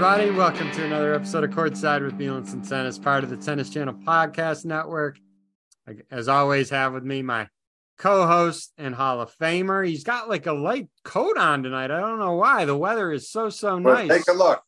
everybody. 0.00 0.30
Welcome 0.30 0.70
to 0.74 0.84
another 0.84 1.12
episode 1.12 1.42
of 1.42 1.50
Courtside 1.50 2.04
with 2.04 2.16
Beilinson 2.16 2.66
Tennis, 2.68 3.00
part 3.00 3.24
of 3.24 3.30
the 3.30 3.36
Tennis 3.36 3.68
Channel 3.68 3.94
Podcast 3.94 4.64
Network. 4.64 5.18
As 6.08 6.28
always, 6.28 6.70
have 6.70 6.92
with 6.92 7.02
me 7.02 7.20
my 7.20 7.48
co-host 7.98 8.72
and 8.78 8.94
Hall 8.94 9.20
of 9.20 9.34
Famer. 9.38 9.84
He's 9.84 10.04
got 10.04 10.28
like 10.28 10.46
a 10.46 10.52
light 10.52 10.88
coat 11.02 11.36
on 11.36 11.64
tonight. 11.64 11.90
I 11.90 11.98
don't 11.98 12.20
know 12.20 12.34
why. 12.34 12.64
The 12.64 12.76
weather 12.76 13.10
is 13.10 13.28
so 13.28 13.50
so 13.50 13.80
nice. 13.80 14.08
Well, 14.08 14.18
take 14.18 14.28
a 14.28 14.38
look. 14.38 14.62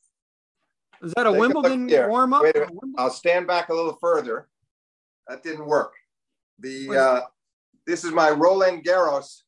Is 1.00 1.12
that 1.14 1.28
a 1.28 1.30
Take 1.30 1.38
Wimbledon 1.38 1.94
a 1.94 2.08
warm 2.08 2.34
up? 2.34 2.42
Wait 2.42 2.56
a 2.56 2.60
minute. 2.62 2.74
I'll 2.98 3.08
stand 3.08 3.46
back 3.46 3.68
a 3.68 3.72
little 3.72 3.98
further. 4.00 4.48
That 5.28 5.44
didn't 5.44 5.66
work. 5.66 5.92
The 6.58 6.88
uh, 6.90 7.20
this 7.86 8.02
is 8.02 8.10
my 8.10 8.30
Roland 8.30 8.84
Garros 8.84 9.42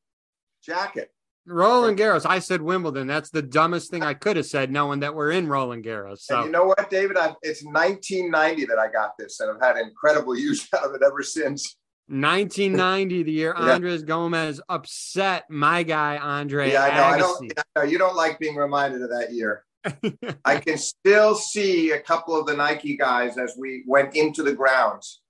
jacket. 0.62 1.10
Roland 1.46 1.98
Garros. 1.98 2.24
I 2.24 2.38
said 2.38 2.62
Wimbledon. 2.62 3.06
That's 3.06 3.30
the 3.30 3.42
dumbest 3.42 3.90
thing 3.90 4.02
I 4.02 4.14
could 4.14 4.36
have 4.36 4.46
said, 4.46 4.70
knowing 4.70 5.00
that 5.00 5.14
we're 5.14 5.32
in 5.32 5.48
Roland 5.48 5.84
Garros. 5.84 6.20
So 6.20 6.36
And 6.36 6.46
you 6.46 6.52
know 6.52 6.64
what, 6.64 6.88
David? 6.90 7.16
I, 7.16 7.34
it's 7.42 7.64
1990 7.64 8.66
that 8.66 8.78
I 8.78 8.88
got 8.90 9.16
this, 9.18 9.40
and 9.40 9.50
I've 9.50 9.60
had 9.60 9.76
incredible 9.76 10.36
use 10.38 10.68
out 10.76 10.84
of 10.84 10.94
it 10.94 11.02
ever 11.04 11.22
since. 11.22 11.76
1990, 12.08 13.22
the 13.22 13.32
year 13.32 13.54
Yeah. 13.58 13.72
Andres 13.74 14.02
Gomez 14.02 14.60
upset 14.68 15.44
my 15.50 15.82
guy 15.82 16.16
Andre 16.18 16.70
Yeah, 16.72 16.82
I 16.84 16.96
know. 16.96 17.02
I 17.04 17.18
Agassi. 17.18 17.48
don't. 17.48 17.52
I 17.76 17.80
know, 17.80 17.90
you 17.90 17.98
don't 17.98 18.16
like 18.16 18.38
being 18.38 18.56
reminded 18.56 19.02
of 19.02 19.10
that 19.10 19.32
year. 19.32 19.64
I 20.44 20.58
can 20.58 20.78
still 20.78 21.34
see 21.34 21.90
a 21.90 22.00
couple 22.00 22.38
of 22.38 22.46
the 22.46 22.54
Nike 22.54 22.96
guys 22.96 23.36
as 23.38 23.56
we 23.58 23.82
went 23.86 24.14
into 24.14 24.42
the 24.44 24.52
grounds 24.52 25.20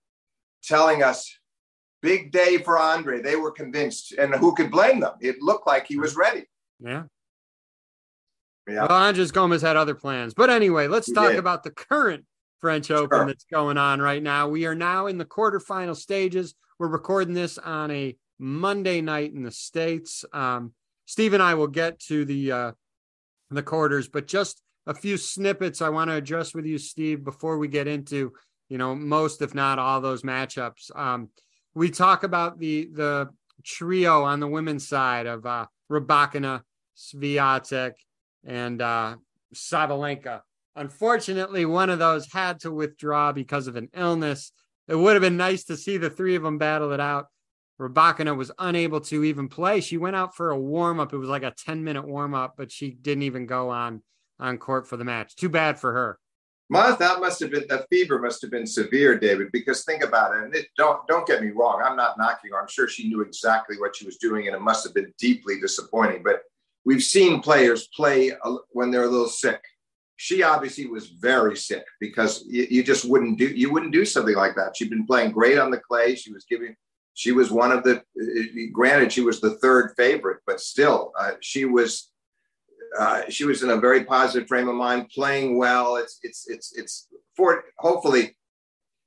telling 0.63 1.03
us, 1.03 1.39
big 2.03 2.33
day 2.33 2.59
for 2.59 2.79
Andre. 2.79 3.23
They 3.23 3.37
were 3.37 3.51
convinced, 3.53 4.13
and 4.13 4.35
who 4.35 4.55
could 4.55 4.71
blame 4.71 5.01
them? 5.01 5.15
It 5.21 5.41
looked 5.41 5.67
like 5.67 5.87
he 5.87 5.97
was 5.97 6.17
ready. 6.17 6.45
yeah. 6.81 7.05
Yeah. 8.69 8.87
Well, 8.87 8.93
Andres 8.93 9.33
Gomez 9.33 9.61
had 9.61 9.77
other 9.77 9.95
plans. 9.97 10.35
But 10.35 10.49
anyway, 10.49 10.87
let's 10.87 11.09
He 11.09 11.13
talk 11.15 11.31
did. 11.31 11.39
about 11.41 11.65
the 11.65 11.73
current 11.73 12.25
French 12.61 12.93
Open 12.93 13.27
that's 13.27 13.45
going 13.53 13.77
on 13.77 14.01
right 14.01 14.23
now. 14.23 14.47
We 14.49 14.67
are 14.67 14.75
now 14.77 15.07
in 15.09 15.19
the 15.19 15.25
quarterfinal 15.25 15.97
stages. 15.97 16.55
We're 16.79 16.87
recording 16.87 17.35
this 17.35 17.59
on 17.59 17.91
a 17.91 18.17
Monday 18.39 19.01
night 19.01 19.33
in 19.33 19.43
the 19.43 19.51
States. 19.51 20.25
Um, 20.33 20.75
Steve 21.07 21.35
and 21.35 21.43
I 21.43 21.55
will 21.55 21.67
get 21.67 21.99
to 22.03 22.25
the 22.25 22.53
uh, 22.53 22.73
the 23.51 23.65
quarters, 23.65 24.07
but 24.09 24.29
just 24.29 24.63
a 24.87 24.95
few 24.95 25.17
snippets 25.17 25.83
I 25.83 25.89
want 25.89 26.11
to 26.11 26.15
address 26.15 26.55
with 26.55 26.65
you, 26.65 26.79
Steve, 26.79 27.25
before 27.25 27.59
we 27.59 27.67
get 27.67 27.89
into 27.89 28.33
you 28.69 28.79
know 28.79 28.95
most, 28.95 29.43
if 29.43 29.57
not 29.57 29.81
all, 29.81 30.01
those 30.01 30.23
matchups. 30.23 30.97
Um, 30.97 31.31
we 31.75 31.91
talk 31.91 32.23
about 32.23 32.59
the 32.59 32.89
the 32.93 33.31
trio 33.65 34.25
on 34.25 34.41
the 34.41 34.49
women's 34.49 34.87
side 34.87 35.27
of 35.27 35.47
uh, 35.47 35.67
Rybakina, 35.91 36.63
Swiatek, 36.97 37.93
and 38.45 38.83
uh, 38.83 39.17
Sabalenka. 39.55 40.43
Unfortunately, 40.75 41.67
one 41.67 41.91
of 41.91 41.99
those 41.99 42.33
had 42.33 42.61
to 42.61 42.71
withdraw 42.71 43.33
because 43.33 43.67
of 43.67 43.77
an 43.77 43.89
illness. 43.95 44.53
It 44.89 44.97
would 44.97 45.15
have 45.15 45.23
been 45.23 45.37
nice 45.37 45.65
to 45.65 45.77
see 45.77 45.99
the 45.99 46.11
three 46.11 46.35
of 46.35 46.43
them 46.43 46.59
battle 46.59 46.93
it 46.93 47.01
out. 47.01 47.27
Rybakina 47.79 48.37
was 48.37 48.53
unable 48.59 49.01
to 49.03 49.25
even 49.25 49.49
play. 49.49 49.81
She 49.81 49.99
went 49.99 50.17
out 50.17 50.35
for 50.35 50.51
a 50.51 50.59
warm 50.59 51.01
up. 51.01 51.13
It 51.13 51.19
was 51.19 51.29
like 51.29 51.43
a 51.43 51.55
10 51.65 51.85
minute 51.85 52.07
warm 52.07 52.35
up, 52.35 52.55
but 52.57 52.71
she 52.71 52.91
didn't 52.91 53.25
even 53.25 53.47
go 53.47 53.71
on 53.71 54.03
on 54.39 54.59
court 54.59 54.89
for 54.89 54.97
the 54.97 55.05
match. 55.05 55.37
Too 55.37 55.49
bad 55.49 55.79
for 55.79 55.93
her. 55.93 56.19
That 56.73 57.21
must 57.21 57.41
have 57.41 57.51
been 57.51 57.67
the 57.69 57.87
fever 57.91 58.19
must 58.19 58.43
have 58.43 58.51
been 58.51 58.67
severe, 58.67 59.19
David. 59.19 59.49
Because 59.53 59.85
think 59.85 60.03
about 60.03 60.37
it, 60.37 60.45
and 60.45 60.55
it, 60.55 60.67
don't 60.77 61.07
don't 61.07 61.27
get 61.27 61.43
me 61.43 61.51
wrong. 61.51 61.83
I'm 61.85 61.97
not 61.97 62.19
knocking 62.19 62.51
her. 62.53 62.61
I'm 62.61 62.69
sure 62.69 62.89
she 62.89 63.09
knew 63.09 63.21
exactly 63.21 63.79
what 63.79 63.97
she 63.97 64.05
was 64.05 64.17
doing, 64.17 64.47
and 64.47 64.57
it 64.57 64.61
must 64.61 64.85
have 64.85 64.95
been 64.95 65.13
deeply 65.19 65.61
disappointing. 65.61 66.23
But 66.23 66.43
we've 66.85 67.03
seen 67.03 67.41
players 67.41 67.89
play 67.95 68.33
when 68.71 68.91
they're 68.91 69.05
a 69.05 69.09
little 69.09 69.29
sick. 69.29 69.61
She 70.17 70.43
obviously 70.45 70.87
was 70.87 71.09
very 71.09 71.57
sick 71.57 71.85
because 72.01 72.45
you, 72.47 72.67
you 72.71 72.83
just 72.85 73.05
wouldn't 73.05 73.39
do 73.39 73.47
you 73.47 73.73
wouldn't 73.73 73.93
do 73.93 74.05
something 74.05 74.37
like 74.37 74.55
that. 74.55 74.77
She'd 74.77 74.91
been 74.91 75.07
playing 75.07 75.33
great 75.33 75.59
on 75.59 75.71
the 75.71 75.79
clay. 75.79 76.15
She 76.15 76.33
was 76.33 76.45
giving. 76.49 76.77
She 77.15 77.33
was 77.33 77.51
one 77.51 77.73
of 77.73 77.83
the. 77.83 77.97
uh, 77.99 78.71
Granted, 78.73 79.13
she 79.13 79.21
was 79.21 79.41
the 79.41 79.57
third 79.59 79.95
favorite, 79.97 80.39
but 80.47 80.61
still, 80.61 81.13
uh, 81.19 81.33
she 81.41 81.65
was 81.65 82.12
uh, 82.99 83.23
she 83.29 83.45
was 83.45 83.63
in 83.63 83.71
a 83.71 83.77
very 83.77 84.05
positive 84.05 84.49
frame 84.49 84.69
of 84.69 84.75
mind, 84.75 85.11
playing 85.15 85.57
well. 85.57 85.97
It's 85.97 86.19
it's 86.23 86.49
it's 86.49 86.77
it's 86.77 87.09
for 87.37 87.65
hopefully. 87.79 88.37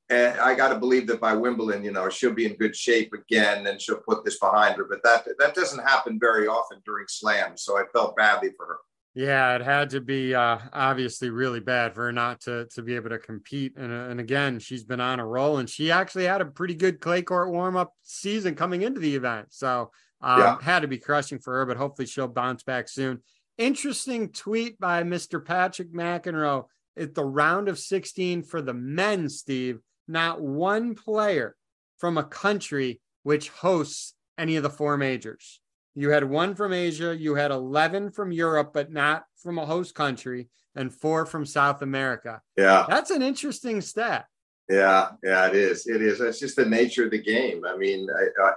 And 0.08 0.40
I 0.40 0.54
got 0.54 0.70
to 0.70 0.78
believe 0.78 1.08
that 1.08 1.20
by 1.20 1.34
Wimbledon, 1.34 1.84
you 1.84 1.92
know, 1.92 2.10
she'll 2.10 2.32
be 2.32 2.46
in 2.46 2.54
good 2.58 2.76
shape 2.76 3.12
again, 3.14 3.66
and 3.66 3.82
she'll 3.82 4.04
put 4.08 4.24
this 4.24 4.40
behind 4.40 4.78
her. 4.78 4.84
But 4.84 5.02
that 5.04 5.28
that 5.40 5.56
doesn't 5.56 5.84
happen 5.84 6.20
very 6.20 6.48
often 6.48 6.80
during 6.86 7.08
slams, 7.08 7.64
so 7.64 7.76
I 7.76 7.86
felt 7.92 8.16
badly 8.16 8.52
for 8.56 8.68
her. 8.68 8.78
Yeah, 9.16 9.56
it 9.56 9.62
had 9.62 9.92
to 9.92 10.02
be 10.02 10.36
uh, 10.36 10.60
obviously 10.74 11.30
really 11.30 11.62
bad 11.62 11.96
for 11.96 12.04
her 12.04 12.12
not 12.12 12.42
to 12.42 12.68
to 12.76 12.82
be 12.84 12.96
able 12.96 13.10
to 13.10 13.18
compete. 13.18 13.78
And 13.78 13.92
uh, 13.92 14.10
and 14.12 14.20
again, 14.20 14.60
she's 14.60 14.84
been 14.84 15.00
on 15.02 15.20
a 15.20 15.26
roll, 15.26 15.58
and 15.58 15.70
she 15.70 15.90
actually 15.90 16.26
had 16.26 16.42
a 16.42 16.46
pretty 16.46 16.76
good 16.76 17.00
clay 17.00 17.22
court 17.24 17.50
warm 17.52 17.76
up 17.76 17.94
season 18.04 18.54
coming 18.56 18.84
into 18.84 19.00
the 19.00 19.16
event. 19.16 19.48
So 19.52 19.92
um, 20.22 20.40
Yeah. 20.40 20.62
had 20.62 20.82
to 20.82 20.88
be 20.88 20.98
crushing 20.98 21.40
for 21.40 21.54
her, 21.54 21.66
but 21.66 21.78
hopefully 21.78 22.06
she'll 22.08 22.28
bounce 22.28 22.62
back 22.64 22.90
soon. 22.90 23.24
Interesting 23.58 24.30
tweet 24.30 24.80
by 24.80 25.04
Mr. 25.04 25.44
Patrick 25.44 25.94
McEnroe 25.94 26.66
at 26.98 27.16
the 27.16 27.24
round 27.26 27.70
of 27.70 27.80
16 27.80 28.44
for 28.44 28.62
the 28.62 28.74
men, 28.74 29.30
Steve. 29.30 29.80
Not 30.08 30.42
one 30.42 30.96
player 30.96 31.56
from 31.98 32.18
a 32.18 32.24
country 32.24 33.02
which 33.24 33.50
hosts 33.50 34.14
any 34.38 34.58
of 34.58 34.64
the 34.64 34.70
four 34.70 34.98
majors. 34.98 35.62
You 35.96 36.10
had 36.10 36.26
one 36.26 36.56
from 36.56 36.74
Asia, 36.74 37.16
you 37.18 37.36
had 37.36 37.52
11 37.52 38.12
from 38.12 38.32
Europe, 38.34 38.72
but 38.74 38.92
not 38.92 39.24
from 39.42 39.58
a 39.58 39.66
host 39.66 39.96
country, 39.96 40.50
and 40.76 40.94
four 40.94 41.26
from 41.26 41.46
South 41.46 41.82
America. 41.82 42.42
Yeah, 42.58 42.86
That's 42.90 43.12
an 43.12 43.22
interesting 43.22 43.80
stat. 43.80 44.26
yeah, 44.70 45.12
yeah. 45.24 45.48
It 45.48 45.56
is. 45.56 45.88
It 45.88 46.02
is. 46.02 46.20
It's 46.20 46.40
just 46.40 46.58
the 46.58 46.66
nature 46.66 47.06
of 47.06 47.12
the 47.12 47.22
game. 47.22 47.64
I 47.66 47.78
mean, 47.78 48.08
I, 48.14 48.44
I, 48.44 48.52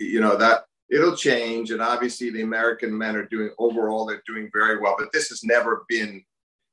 you 0.00 0.20
know 0.20 0.36
that 0.36 0.64
it'll 0.90 1.16
change, 1.16 1.70
and 1.70 1.80
obviously 1.80 2.30
the 2.30 2.42
American 2.42 2.96
men 2.96 3.16
are 3.16 3.26
doing 3.26 3.50
overall. 3.58 4.06
They're 4.06 4.22
doing 4.26 4.50
very 4.52 4.80
well, 4.80 4.96
but 4.98 5.12
this 5.12 5.28
has 5.28 5.44
never 5.44 5.84
been 5.88 6.22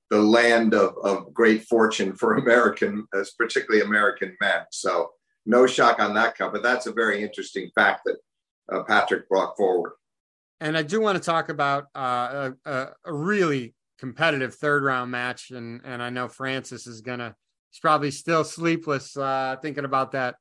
the 0.10 0.22
land 0.22 0.74
of, 0.74 0.96
of 1.04 1.34
great 1.34 1.64
fortune 1.66 2.16
for 2.16 2.36
American, 2.38 3.08
particularly 3.38 3.86
American 3.86 4.36
men. 4.42 4.62
So 4.72 5.12
no 5.46 5.68
shock 5.68 6.00
on 6.00 6.14
that 6.16 6.38
count. 6.38 6.54
But 6.54 6.64
that's 6.64 6.88
a 6.88 6.92
very 6.92 7.24
interesting 7.24 7.70
fact 7.76 8.02
that 8.06 8.18
uh, 8.72 8.84
Patrick 8.84 9.28
brought 9.30 9.56
forward. 9.58 9.94
And 10.60 10.78
I 10.78 10.82
do 10.82 11.00
want 11.00 11.18
to 11.18 11.24
talk 11.24 11.50
about 11.50 11.86
uh, 11.96 12.52
a, 12.66 12.72
a, 12.72 12.88
a 13.06 13.14
really 13.14 13.76
competitive 14.00 14.56
third 14.56 14.84
round 14.84 15.12
match. 15.12 15.52
And, 15.52 15.82
and 15.84 16.02
I 16.02 16.10
know 16.10 16.28
Frances 16.28 16.88
is 16.88 17.02
going 17.02 17.20
to, 17.20 17.36
he's 17.72 17.80
probably 17.80 18.12
still 18.12 18.44
sleepless 18.44 19.16
uh, 19.16 19.58
thinking 19.62 19.86
about 19.86 20.12
that 20.12 20.36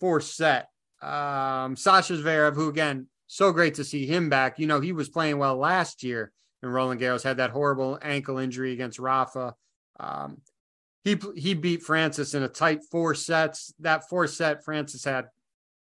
fourth 0.00 0.24
set. 0.24 0.68
Um, 1.04 1.76
Sasha 1.76 2.14
Zverev, 2.14 2.54
who 2.54 2.68
again, 2.68 3.08
so 3.26 3.52
great 3.52 3.74
to 3.74 3.84
see 3.84 4.06
him 4.06 4.28
back. 4.28 4.58
You 4.58 4.66
know, 4.66 4.80
he 4.80 4.92
was 4.92 5.08
playing 5.08 5.38
well 5.38 5.56
last 5.56 6.02
year 6.02 6.32
and 6.64 6.72
Roland 6.72 7.00
Garros 7.00 7.22
had 7.22 7.36
that 7.36 7.50
horrible 7.50 7.98
ankle 8.02 8.38
injury 8.38 8.72
against 8.72 8.98
Rafa. 8.98 9.54
Um, 10.00 10.40
he 11.04 11.18
he 11.36 11.54
beat 11.54 11.82
Frances 11.82 12.34
in 12.34 12.42
a 12.42 12.48
tight 12.48 12.80
four 12.90 13.14
sets. 13.14 13.72
That 13.78 14.08
four 14.08 14.26
set, 14.26 14.64
Frances 14.64 15.04
had 15.04 15.26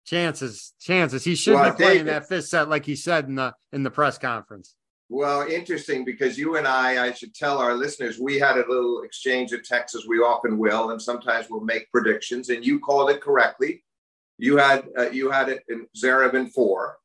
chances, 0.04 0.74
chances. 0.78 1.24
He 1.24 1.34
should 1.34 1.54
Well, 1.54 1.70
be 1.70 1.76
playing 1.76 2.04
that 2.04 2.28
fifth 2.28 2.46
set, 2.46 2.68
like 2.68 2.84
he 2.84 2.94
said 2.94 3.26
in 3.26 3.34
the 3.34 3.54
in 3.72 3.82
the 3.82 3.90
press 3.90 4.18
conference. 4.18 4.74
Well, 5.08 5.48
interesting 5.48 6.04
because 6.04 6.36
you 6.36 6.56
and 6.56 6.68
I, 6.68 7.06
I 7.06 7.12
should 7.12 7.34
tell 7.34 7.56
our 7.56 7.72
listeners, 7.72 8.18
we 8.18 8.38
had 8.38 8.58
a 8.58 8.68
little 8.68 9.00
exchange 9.02 9.52
of 9.52 9.64
texts 9.66 9.96
as 9.96 10.06
we 10.06 10.18
often 10.18 10.58
will, 10.58 10.90
and 10.90 11.00
sometimes 11.00 11.46
we'll 11.48 11.62
make 11.62 11.90
predictions. 11.90 12.50
And 12.50 12.64
you 12.64 12.78
called 12.78 13.08
it 13.08 13.22
correctly. 13.22 13.82
You 14.38 14.56
had 14.56 14.88
uh, 14.96 15.10
you 15.10 15.30
had 15.30 15.48
it 15.48 15.64
in 15.68 15.86
Zverev 15.96 16.34
in 16.34 16.48
four. 16.48 16.98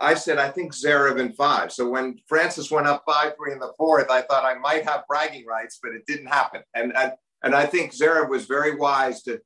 I 0.00 0.14
said 0.14 0.38
I 0.38 0.48
think 0.50 0.74
Zverev 0.74 1.18
in 1.18 1.32
five. 1.32 1.72
So 1.72 1.88
when 1.88 2.18
Frances 2.26 2.70
went 2.70 2.86
up 2.86 3.04
five 3.06 3.34
three 3.36 3.52
in 3.52 3.58
the 3.58 3.72
fourth, 3.78 4.10
I 4.10 4.22
thought 4.22 4.44
I 4.44 4.54
might 4.58 4.84
have 4.84 5.06
bragging 5.08 5.46
rights, 5.46 5.78
but 5.82 5.92
it 5.92 6.06
didn't 6.06 6.26
happen. 6.26 6.62
And 6.74 6.96
and, 6.96 7.12
and 7.42 7.54
I 7.54 7.66
think 7.66 7.92
Zverev 7.92 8.28
was 8.28 8.46
very 8.46 8.76
wise 8.76 9.22
to 9.22 9.40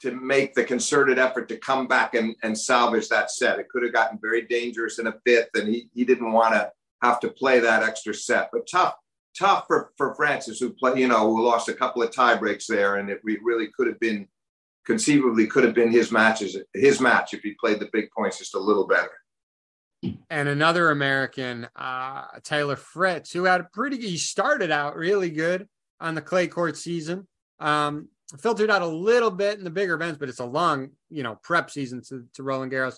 to 0.00 0.10
make 0.12 0.54
the 0.54 0.64
concerted 0.64 1.18
effort 1.18 1.48
to 1.48 1.56
come 1.56 1.86
back 1.86 2.14
and, 2.14 2.34
and 2.42 2.58
salvage 2.58 3.08
that 3.08 3.30
set. 3.30 3.58
It 3.58 3.68
could 3.70 3.82
have 3.82 3.92
gotten 3.92 4.18
very 4.20 4.42
dangerous 4.42 4.98
in 4.98 5.06
a 5.06 5.14
fifth, 5.24 5.48
and 5.54 5.68
he, 5.68 5.88
he 5.94 6.04
didn't 6.04 6.32
want 6.32 6.52
to 6.54 6.70
have 7.00 7.20
to 7.20 7.28
play 7.28 7.58
that 7.60 7.82
extra 7.82 8.12
set. 8.12 8.50
But 8.52 8.68
tough, 8.70 8.94
tough 9.38 9.64
for, 9.66 9.92
for 9.96 10.14
Frances, 10.14 10.60
who 10.60 10.74
play, 10.74 11.00
you 11.00 11.08
know, 11.08 11.30
who 11.30 11.42
lost 11.42 11.68
a 11.68 11.74
couple 11.74 12.02
of 12.02 12.10
tie 12.10 12.36
breaks 12.36 12.66
there, 12.66 12.96
and 12.96 13.08
it 13.08 13.20
really 13.22 13.68
could 13.68 13.86
have 13.86 14.00
been, 14.00 14.28
conceivably, 14.86 15.46
could 15.46 15.64
have 15.64 15.74
been 15.74 15.90
his 15.90 16.10
matches, 16.12 16.56
his 16.72 17.00
match 17.00 17.34
if 17.34 17.42
he 17.42 17.54
played 17.58 17.80
the 17.80 17.88
big 17.92 18.10
points 18.16 18.38
just 18.38 18.54
a 18.54 18.58
little 18.58 18.86
better. 18.86 19.10
And 20.28 20.48
another 20.48 20.90
American, 20.90 21.66
uh, 21.76 22.24
Taylor 22.42 22.76
Fritz, 22.76 23.32
who 23.32 23.44
had 23.44 23.62
a 23.62 23.68
pretty 23.72 23.96
he 23.96 24.18
started 24.18 24.70
out 24.70 24.96
really 24.96 25.30
good 25.30 25.66
on 26.00 26.14
the 26.14 26.20
clay 26.20 26.46
court 26.46 26.76
season. 26.76 27.26
Um, 27.58 28.08
filtered 28.38 28.70
out 28.70 28.82
a 28.82 28.86
little 28.86 29.30
bit 29.30 29.58
in 29.58 29.64
the 29.64 29.70
bigger 29.70 29.94
events, 29.94 30.18
but 30.18 30.28
it's 30.28 30.40
a 30.40 30.44
long, 30.44 30.90
you 31.10 31.22
know, 31.22 31.38
prep 31.42 31.70
season 31.70 32.02
to, 32.08 32.24
to 32.34 32.42
Roland 32.42 32.72
Garros. 32.72 32.96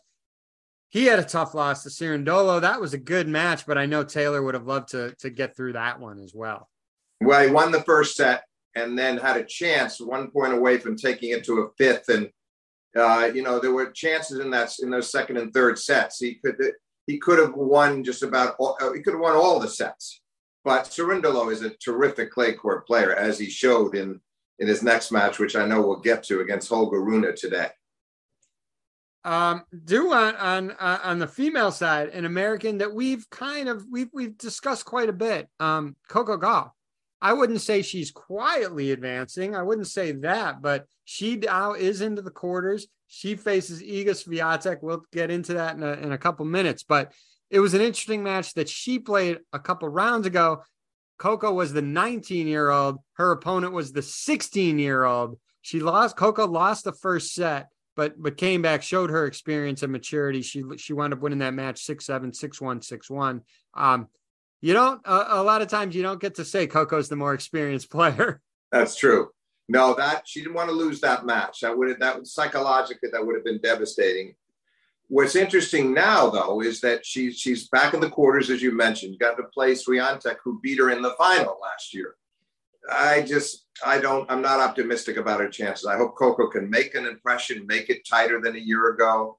He 0.88 1.04
had 1.04 1.18
a 1.18 1.24
tough 1.24 1.54
loss 1.54 1.82
to 1.82 1.88
Cerundolo. 1.88 2.60
That 2.60 2.80
was 2.80 2.94
a 2.94 2.98
good 2.98 3.28
match, 3.28 3.66
but 3.66 3.76
I 3.76 3.86
know 3.86 4.02
Taylor 4.02 4.42
would 4.42 4.54
have 4.54 4.66
loved 4.66 4.88
to 4.90 5.14
to 5.20 5.30
get 5.30 5.56
through 5.56 5.74
that 5.74 6.00
one 6.00 6.18
as 6.20 6.32
well. 6.34 6.68
Well, 7.20 7.44
he 7.44 7.52
won 7.52 7.70
the 7.72 7.82
first 7.82 8.16
set 8.16 8.44
and 8.76 8.96
then 8.96 9.16
had 9.16 9.38
a 9.38 9.44
chance, 9.44 10.00
one 10.00 10.30
point 10.30 10.52
away 10.52 10.78
from 10.78 10.96
taking 10.96 11.30
it 11.30 11.42
to 11.44 11.62
a 11.62 11.68
fifth. 11.78 12.08
And 12.08 12.30
uh, 12.96 13.30
you 13.34 13.42
know, 13.42 13.58
there 13.58 13.72
were 13.72 13.90
chances 13.90 14.38
in 14.38 14.50
that 14.50 14.72
in 14.80 14.90
those 14.90 15.10
second 15.10 15.38
and 15.38 15.52
third 15.52 15.78
sets. 15.78 16.20
He 16.20 16.34
could 16.34 16.56
he 17.06 17.18
could 17.18 17.38
have 17.38 17.54
won 17.54 18.04
just 18.04 18.22
about 18.22 18.54
all, 18.58 18.76
uh, 18.80 18.92
he 18.92 19.00
could 19.00 19.14
have 19.14 19.20
won 19.20 19.34
all 19.34 19.58
the 19.58 19.68
sets. 19.68 20.22
But 20.64 20.84
Cerundolo 20.84 21.52
is 21.52 21.62
a 21.62 21.70
terrific 21.70 22.30
clay 22.30 22.52
court 22.52 22.86
player, 22.86 23.14
as 23.14 23.38
he 23.38 23.48
showed 23.48 23.96
in 23.96 24.20
in 24.58 24.68
his 24.68 24.82
next 24.82 25.10
match, 25.10 25.38
which 25.38 25.56
I 25.56 25.66
know 25.66 25.80
we'll 25.82 26.00
get 26.00 26.22
to 26.24 26.40
against 26.40 26.68
Holger 26.68 27.02
Rune 27.02 27.34
today. 27.36 27.68
Um, 29.24 29.64
do 29.84 30.12
on 30.12 30.36
on 30.36 30.70
uh, 30.72 31.00
on 31.02 31.18
the 31.18 31.26
female 31.26 31.72
side, 31.72 32.10
an 32.10 32.24
American 32.24 32.78
that 32.78 32.94
we've 32.94 33.28
kind 33.30 33.68
of 33.68 33.84
we've 33.90 34.10
we've 34.12 34.38
discussed 34.38 34.84
quite 34.84 35.08
a 35.08 35.14
bit. 35.14 35.48
Um, 35.60 35.96
Coco 36.08 36.36
Gauff. 36.36 36.70
I 37.20 37.32
wouldn't 37.32 37.60
say 37.60 37.82
she's 37.82 38.10
quietly 38.10 38.92
advancing. 38.92 39.54
I 39.54 39.62
wouldn't 39.62 39.86
say 39.86 40.12
that, 40.12 40.60
but 40.60 40.86
she 41.04 41.36
now 41.36 41.72
is 41.72 42.00
into 42.00 42.22
the 42.22 42.30
quarters. 42.30 42.86
She 43.08 43.36
faces 43.36 43.82
Iga 43.82 44.10
Swiatek. 44.10 44.78
We'll 44.82 45.04
get 45.12 45.30
into 45.30 45.54
that 45.54 45.76
in 45.76 45.82
a, 45.82 45.92
in 45.92 46.12
a 46.12 46.18
couple 46.18 46.44
minutes, 46.44 46.82
but 46.82 47.12
it 47.50 47.60
was 47.60 47.74
an 47.74 47.80
interesting 47.80 48.22
match 48.22 48.54
that 48.54 48.68
she 48.68 48.98
played 48.98 49.38
a 49.52 49.58
couple 49.58 49.88
rounds 49.88 50.26
ago. 50.26 50.62
Coco 51.18 51.52
was 51.52 51.72
the 51.72 51.82
19 51.82 52.46
year 52.46 52.68
old. 52.68 52.98
Her 53.14 53.32
opponent 53.32 53.72
was 53.72 53.92
the 53.92 54.02
16 54.02 54.78
year 54.78 55.04
old. 55.04 55.38
She 55.62 55.80
lost. 55.80 56.16
Coco 56.16 56.46
lost 56.46 56.84
the 56.84 56.92
first 56.92 57.34
set 57.34 57.68
but 57.96 58.20
but 58.22 58.36
came 58.36 58.62
back, 58.62 58.82
showed 58.82 59.10
her 59.10 59.26
experience 59.26 59.82
and 59.82 59.90
maturity. 59.90 60.42
She 60.42 60.62
she 60.76 60.92
wound 60.92 61.14
up 61.14 61.20
winning 61.20 61.40
that 61.40 61.54
match 61.54 61.80
six 61.80 62.04
seven, 62.04 62.32
six 62.32 62.60
one, 62.60 62.82
six 62.82 63.10
one. 63.10 63.40
Um, 63.74 64.08
you 64.60 64.72
don't 64.72 65.00
uh, 65.04 65.26
a 65.28 65.42
lot 65.42 65.62
of 65.62 65.68
times 65.68 65.94
you 65.94 66.02
don't 66.02 66.20
get 66.20 66.36
to 66.36 66.44
say 66.44 66.66
Coco's 66.66 67.08
the 67.08 67.16
more 67.16 67.34
experienced 67.34 67.90
player. 67.90 68.40
That's 68.72 68.96
true. 68.96 69.30
No, 69.68 69.94
that 69.94 70.28
she 70.28 70.40
didn't 70.40 70.54
want 70.54 70.68
to 70.68 70.74
lose 70.74 71.00
that 71.00 71.26
match. 71.26 71.60
That 71.60 71.76
would 71.76 71.88
have 71.88 72.00
that 72.00 72.16
would 72.16 72.26
psychologically 72.26 73.08
that 73.12 73.24
would 73.24 73.34
have 73.34 73.44
been 73.44 73.60
devastating. 73.60 74.34
What's 75.08 75.36
interesting 75.36 75.94
now, 75.94 76.30
though, 76.30 76.60
is 76.62 76.80
that 76.80 77.06
she's 77.06 77.38
she's 77.38 77.68
back 77.68 77.94
in 77.94 78.00
the 78.00 78.10
quarters, 78.10 78.50
as 78.50 78.62
you 78.62 78.72
mentioned. 78.72 79.18
Got 79.18 79.36
to 79.36 79.44
play 79.44 79.72
Swiatek, 79.72 80.36
who 80.42 80.60
beat 80.60 80.78
her 80.78 80.90
in 80.90 81.02
the 81.02 81.14
final 81.16 81.58
last 81.62 81.94
year. 81.94 82.16
I 82.90 83.22
just 83.22 83.66
I 83.84 83.98
don't 83.98 84.30
I'm 84.30 84.42
not 84.42 84.60
optimistic 84.60 85.16
about 85.16 85.40
her 85.40 85.48
chances. 85.48 85.86
I 85.86 85.96
hope 85.96 86.16
Coco 86.16 86.48
can 86.48 86.70
make 86.70 86.94
an 86.94 87.06
impression, 87.06 87.66
make 87.66 87.90
it 87.90 88.06
tighter 88.08 88.40
than 88.40 88.56
a 88.56 88.60
year 88.60 88.88
ago. 88.88 89.38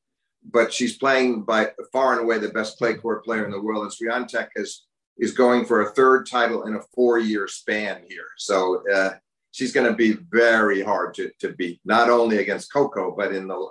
But 0.50 0.72
she's 0.72 0.98
playing 0.98 1.44
by 1.44 1.72
far 1.92 2.14
and 2.14 2.22
away 2.22 2.38
the 2.38 2.50
best 2.50 2.78
clay 2.78 2.94
court 2.94 3.26
player 3.26 3.44
in 3.44 3.52
the 3.52 3.62
world. 3.62 3.84
And 3.84 3.92
Swiatek 3.92 4.50
is 4.56 4.86
is 5.20 5.32
going 5.32 5.66
for 5.66 5.82
a 5.82 5.92
third 5.92 6.28
title 6.30 6.68
in 6.68 6.76
a 6.76 6.82
four 6.94 7.20
year 7.20 7.48
span 7.48 8.02
here. 8.08 8.28
So 8.38 8.84
uh, 8.94 9.12
she's 9.52 9.72
going 9.72 9.88
to 9.88 9.96
be 9.96 10.18
very 10.30 10.82
hard 10.82 11.14
to, 11.16 11.32
to 11.40 11.54
beat, 11.54 11.80
not 11.86 12.10
only 12.10 12.38
against 12.38 12.72
Coco, 12.72 13.16
but 13.16 13.34
in 13.34 13.48
the 13.48 13.68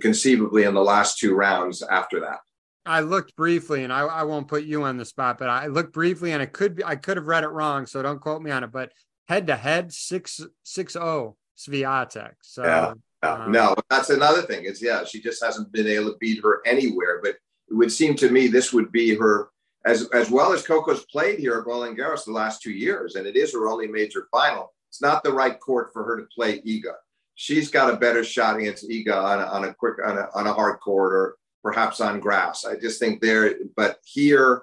conceivably 0.00 0.64
in 0.64 0.74
the 0.74 0.82
last 0.82 1.18
two 1.18 1.34
rounds 1.34 1.82
after 1.82 2.20
that. 2.20 2.38
I 2.84 3.00
looked 3.00 3.36
briefly, 3.36 3.84
and 3.84 3.92
I, 3.92 4.00
I 4.00 4.22
won't 4.24 4.48
put 4.48 4.64
you 4.64 4.82
on 4.82 4.96
the 4.96 5.04
spot, 5.04 5.38
but 5.38 5.48
I 5.48 5.66
looked 5.68 5.92
briefly, 5.92 6.32
and 6.32 6.42
it 6.42 6.52
could 6.52 6.74
be 6.74 6.84
I 6.84 6.96
could 6.96 7.16
have 7.16 7.26
read 7.26 7.44
it 7.44 7.48
wrong, 7.48 7.86
so 7.86 8.02
don't 8.02 8.20
quote 8.20 8.42
me 8.42 8.50
on 8.50 8.64
it. 8.64 8.72
But 8.72 8.92
head 9.28 9.46
to 9.46 9.56
head 9.56 9.92
six 9.92 10.40
six 10.64 10.94
zero 10.94 11.36
Swiatek. 11.56 12.32
So 12.42 12.64
yeah, 12.64 12.94
um, 13.22 13.52
no, 13.52 13.76
that's 13.88 14.10
another 14.10 14.42
thing. 14.42 14.64
Is 14.64 14.82
yeah, 14.82 15.04
she 15.04 15.20
just 15.20 15.44
hasn't 15.44 15.70
been 15.70 15.86
able 15.86 16.10
to 16.10 16.18
beat 16.18 16.42
her 16.42 16.60
anywhere. 16.66 17.20
But 17.22 17.36
it 17.70 17.74
would 17.74 17.92
seem 17.92 18.16
to 18.16 18.30
me 18.30 18.48
this 18.48 18.72
would 18.72 18.90
be 18.90 19.14
her 19.14 19.51
as 19.84 20.08
as 20.10 20.30
well 20.30 20.52
as 20.52 20.66
Coco's 20.66 21.04
played 21.06 21.38
here 21.38 21.58
at 21.58 21.66
Roland 21.66 21.98
Garros 21.98 22.24
the 22.24 22.32
last 22.32 22.62
two 22.62 22.72
years, 22.72 23.16
and 23.16 23.26
it 23.26 23.36
is 23.36 23.52
her 23.52 23.68
only 23.68 23.86
major 23.86 24.28
final. 24.30 24.72
It's 24.88 25.02
not 25.02 25.24
the 25.24 25.32
right 25.32 25.58
court 25.58 25.90
for 25.92 26.04
her 26.04 26.16
to 26.20 26.26
play 26.34 26.60
Iga. 26.60 26.94
She's 27.34 27.70
got 27.70 27.92
a 27.92 27.96
better 27.96 28.22
shot 28.22 28.58
against 28.58 28.88
Iga 28.88 29.14
on 29.14 29.40
a, 29.40 29.44
on 29.44 29.64
a 29.64 29.74
quick 29.74 29.96
on 30.04 30.18
a, 30.18 30.28
on 30.34 30.46
a 30.46 30.52
hard 30.52 30.80
court 30.80 31.14
or 31.14 31.36
perhaps 31.62 32.00
on 32.00 32.20
grass. 32.20 32.64
I 32.64 32.76
just 32.76 33.00
think 33.00 33.20
there, 33.20 33.54
but 33.76 33.98
here 34.04 34.62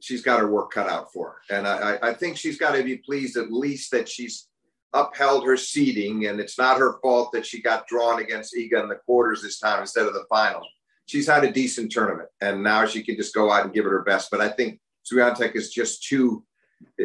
she's 0.00 0.22
got 0.22 0.40
her 0.40 0.46
work 0.46 0.70
cut 0.70 0.88
out 0.88 1.12
for 1.12 1.36
her. 1.48 1.56
And 1.56 1.66
I, 1.66 1.98
I 2.02 2.14
think 2.14 2.36
she's 2.36 2.58
got 2.58 2.76
to 2.76 2.84
be 2.84 2.98
pleased 2.98 3.36
at 3.36 3.50
least 3.50 3.90
that 3.90 4.08
she's 4.08 4.48
upheld 4.92 5.44
her 5.44 5.56
seeding, 5.56 6.26
and 6.26 6.40
it's 6.40 6.58
not 6.58 6.78
her 6.78 6.98
fault 7.02 7.32
that 7.32 7.44
she 7.44 7.60
got 7.60 7.86
drawn 7.86 8.20
against 8.20 8.54
Iga 8.54 8.82
in 8.82 8.88
the 8.88 9.00
quarters 9.04 9.42
this 9.42 9.58
time 9.58 9.80
instead 9.80 10.06
of 10.06 10.14
the 10.14 10.24
finals. 10.28 10.66
She's 11.06 11.28
had 11.28 11.44
a 11.44 11.52
decent 11.52 11.92
tournament, 11.92 12.28
and 12.40 12.62
now 12.62 12.84
she 12.86 13.02
can 13.02 13.16
just 13.16 13.34
go 13.34 13.50
out 13.50 13.64
and 13.64 13.72
give 13.72 13.86
it 13.86 13.90
her 13.90 14.02
best. 14.02 14.30
But 14.30 14.40
I 14.40 14.48
think 14.48 14.80
Swiatek 15.10 15.54
is 15.54 15.70
just 15.70 16.02
too. 16.04 16.44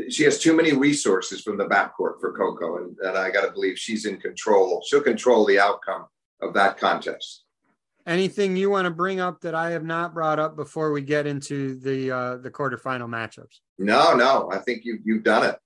She 0.09 0.23
has 0.23 0.39
too 0.39 0.55
many 0.55 0.73
resources 0.73 1.41
from 1.41 1.57
the 1.57 1.65
backcourt 1.65 2.19
for 2.19 2.35
Coco, 2.37 2.77
and, 2.77 2.97
and 2.99 3.17
I 3.17 3.29
got 3.31 3.45
to 3.45 3.51
believe 3.51 3.77
she's 3.77 4.05
in 4.05 4.17
control. 4.17 4.83
She'll 4.85 5.01
control 5.01 5.45
the 5.45 5.59
outcome 5.59 6.07
of 6.41 6.53
that 6.55 6.77
contest. 6.77 7.43
Anything 8.07 8.57
you 8.57 8.69
want 8.69 8.85
to 8.85 8.91
bring 8.91 9.19
up 9.19 9.41
that 9.41 9.53
I 9.53 9.71
have 9.71 9.85
not 9.85 10.13
brought 10.13 10.39
up 10.39 10.55
before 10.55 10.91
we 10.91 11.01
get 11.01 11.27
into 11.27 11.75
the 11.75 12.11
uh, 12.11 12.37
the 12.37 12.49
quarterfinal 12.49 13.07
matchups? 13.07 13.59
No, 13.77 14.15
no, 14.15 14.49
I 14.51 14.57
think 14.57 14.83
you 14.83 14.99
you've 15.05 15.23
done 15.23 15.45
it. 15.45 15.57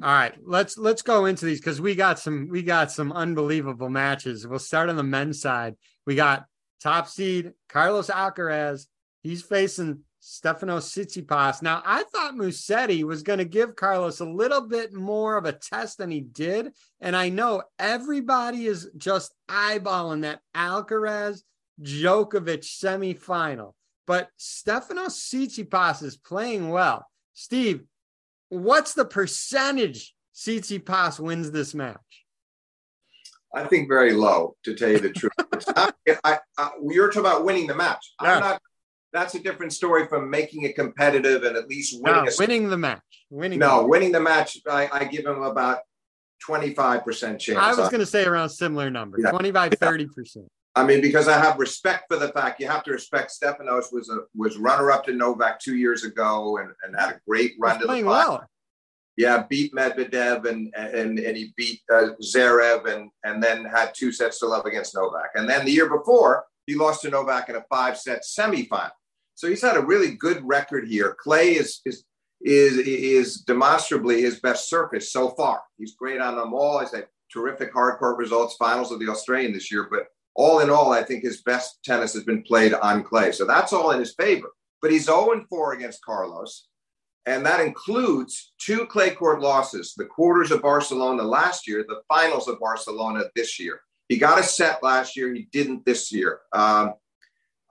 All 0.00 0.12
right, 0.12 0.34
let's 0.44 0.78
let's 0.78 1.02
go 1.02 1.24
into 1.24 1.46
these 1.46 1.58
because 1.58 1.80
we 1.80 1.94
got 1.94 2.18
some 2.18 2.48
we 2.48 2.62
got 2.62 2.92
some 2.92 3.10
unbelievable 3.10 3.88
matches. 3.88 4.46
We'll 4.46 4.58
start 4.58 4.90
on 4.90 4.96
the 4.96 5.02
men's 5.02 5.40
side. 5.40 5.74
We 6.06 6.14
got 6.14 6.44
top 6.82 7.08
seed 7.08 7.52
Carlos 7.68 8.08
Alcaraz. 8.08 8.86
He's 9.22 9.42
facing 9.42 10.00
Stefano 10.20 10.78
Tsitsipas. 10.78 11.62
Now, 11.62 11.82
I 11.84 12.02
thought 12.04 12.34
Musetti 12.34 13.02
was 13.04 13.22
going 13.22 13.38
to 13.38 13.44
give 13.44 13.76
Carlos 13.76 14.20
a 14.20 14.24
little 14.24 14.62
bit 14.62 14.92
more 14.92 15.36
of 15.36 15.44
a 15.44 15.52
test 15.52 15.98
than 15.98 16.10
he 16.10 16.20
did, 16.20 16.72
and 17.00 17.14
I 17.14 17.28
know 17.28 17.62
everybody 17.78 18.66
is 18.66 18.90
just 18.96 19.34
eyeballing 19.48 20.22
that 20.22 20.40
Alcaraz 20.54 21.42
Djokovic 21.80 22.64
semifinal. 22.64 23.74
But 24.06 24.30
Stefano 24.36 25.06
Tsitsipas 25.06 26.02
is 26.02 26.16
playing 26.16 26.70
well. 26.70 27.06
Steve, 27.34 27.84
what's 28.48 28.94
the 28.94 29.04
percentage 29.04 30.14
Tsitsipas 30.34 31.20
wins 31.20 31.50
this 31.50 31.74
match? 31.74 32.24
I 33.54 33.64
think 33.64 33.88
very 33.88 34.12
low, 34.12 34.56
to 34.64 34.74
tell 34.74 34.90
you 34.90 34.98
the 34.98 35.10
truth. 35.10 35.32
Not, 35.66 35.94
I, 36.24 36.38
I, 36.56 36.70
you're 36.88 37.08
talking 37.08 37.20
about 37.20 37.44
winning 37.44 37.66
the 37.66 37.74
match. 37.74 38.12
Yeah. 38.22 38.34
I'm 38.34 38.40
not. 38.40 38.62
That's 39.12 39.34
a 39.34 39.38
different 39.40 39.72
story 39.72 40.06
from 40.06 40.28
making 40.28 40.64
it 40.64 40.74
competitive 40.74 41.42
and 41.44 41.56
at 41.56 41.66
least 41.66 41.96
winning. 42.02 42.24
No, 42.24 42.30
winning 42.38 42.68
the 42.68 42.76
match. 42.76 43.00
Winning. 43.30 43.58
No, 43.58 43.80
the 43.80 43.88
winning 43.88 44.12
the 44.12 44.20
match. 44.20 44.58
I, 44.68 44.88
I 44.92 45.04
give 45.04 45.24
him 45.24 45.42
about 45.42 45.78
25% 46.46 47.38
chance. 47.38 47.58
I 47.58 47.70
was 47.70 47.78
uh, 47.78 47.88
going 47.88 48.00
to 48.00 48.06
say 48.06 48.24
around 48.24 48.50
similar 48.50 48.90
numbers, 48.90 49.22
yeah. 49.24 49.30
25, 49.30 49.72
30%. 49.72 50.46
I 50.76 50.84
mean, 50.84 51.00
because 51.00 51.26
I 51.26 51.38
have 51.38 51.58
respect 51.58 52.04
for 52.08 52.18
the 52.18 52.28
fact 52.28 52.60
you 52.60 52.68
have 52.68 52.84
to 52.84 52.92
respect 52.92 53.32
Stefanos 53.32 53.92
was 53.92 54.10
a 54.10 54.18
was 54.36 54.56
runner 54.58 54.92
up 54.92 55.04
to 55.06 55.12
Novak 55.12 55.58
two 55.58 55.76
years 55.76 56.04
ago 56.04 56.58
and, 56.58 56.70
and 56.84 56.94
had 56.96 57.16
a 57.16 57.20
great 57.26 57.54
run 57.58 57.76
He's 57.76 57.82
to 57.82 57.86
the 57.88 57.92
final. 57.94 58.10
Well. 58.10 58.48
Yeah, 59.18 59.42
beat 59.50 59.74
Medvedev 59.74 60.48
and 60.48 60.72
and 60.76 61.18
and 61.18 61.36
he 61.36 61.52
beat 61.56 61.80
uh, 61.92 62.10
Zverev 62.22 62.86
and 62.86 63.10
and 63.24 63.42
then 63.42 63.64
had 63.64 63.92
two 63.92 64.12
sets 64.12 64.38
to 64.38 64.46
love 64.46 64.64
against 64.64 64.94
Novak. 64.94 65.30
And 65.34 65.50
then 65.50 65.66
the 65.66 65.72
year 65.72 65.90
before, 65.90 66.44
he 66.66 66.76
lost 66.76 67.02
to 67.02 67.10
Novak 67.10 67.48
in 67.48 67.56
a 67.56 67.64
five 67.68 67.98
set 67.98 68.22
semifinal. 68.22 68.92
So 69.34 69.48
he's 69.48 69.60
had 69.60 69.76
a 69.76 69.84
really 69.84 70.12
good 70.12 70.46
record 70.46 70.86
here. 70.86 71.16
Clay 71.20 71.56
is 71.56 71.80
is 71.84 72.04
is 72.42 72.76
is 72.78 73.40
demonstrably 73.40 74.22
his 74.22 74.38
best 74.38 74.70
surface 74.70 75.10
so 75.10 75.30
far. 75.30 75.62
He's 75.78 75.96
great 75.96 76.20
on 76.20 76.36
them 76.36 76.54
all. 76.54 76.78
He's 76.78 76.92
had 76.92 77.08
terrific 77.32 77.72
hard 77.72 77.98
court 77.98 78.18
results, 78.18 78.54
finals 78.54 78.92
of 78.92 79.00
the 79.00 79.08
Australian 79.08 79.52
this 79.52 79.72
year, 79.72 79.88
but 79.90 80.06
all 80.36 80.60
in 80.60 80.70
all, 80.70 80.92
I 80.92 81.02
think 81.02 81.24
his 81.24 81.42
best 81.42 81.80
tennis 81.84 82.14
has 82.14 82.22
been 82.22 82.44
played 82.44 82.72
on 82.72 83.02
clay. 83.02 83.32
So 83.32 83.44
that's 83.44 83.72
all 83.72 83.90
in 83.90 83.98
his 83.98 84.14
favor. 84.14 84.50
But 84.80 84.92
he's 84.92 85.06
0 85.06 85.44
4 85.48 85.72
against 85.72 86.04
Carlos. 86.04 86.68
And 87.26 87.44
that 87.44 87.60
includes 87.60 88.52
two 88.58 88.86
clay 88.86 89.10
court 89.10 89.40
losses 89.40 89.94
the 89.94 90.06
quarters 90.06 90.50
of 90.50 90.62
Barcelona 90.62 91.22
last 91.22 91.68
year, 91.68 91.84
the 91.86 92.02
finals 92.08 92.48
of 92.48 92.58
Barcelona 92.60 93.24
this 93.36 93.60
year. 93.60 93.80
He 94.08 94.16
got 94.16 94.38
a 94.38 94.42
set 94.42 94.82
last 94.82 95.16
year, 95.16 95.32
he 95.34 95.48
didn't 95.52 95.84
this 95.84 96.10
year. 96.10 96.40
Um, 96.52 96.94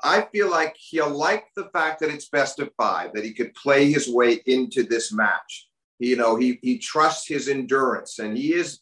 I 0.03 0.27
feel 0.31 0.51
like 0.51 0.75
he'll 0.77 1.09
like 1.09 1.45
the 1.55 1.69
fact 1.73 2.01
that 2.01 2.11
it's 2.11 2.29
best 2.29 2.59
of 2.59 2.69
five, 2.77 3.13
that 3.13 3.23
he 3.23 3.33
could 3.33 3.53
play 3.55 3.91
his 3.91 4.07
way 4.07 4.41
into 4.45 4.83
this 4.83 5.11
match. 5.11 5.69
You 5.97 6.15
know, 6.17 6.35
he, 6.35 6.59
he 6.61 6.77
trusts 6.77 7.27
his 7.27 7.47
endurance 7.47 8.19
and 8.19 8.37
he 8.37 8.53
is, 8.53 8.81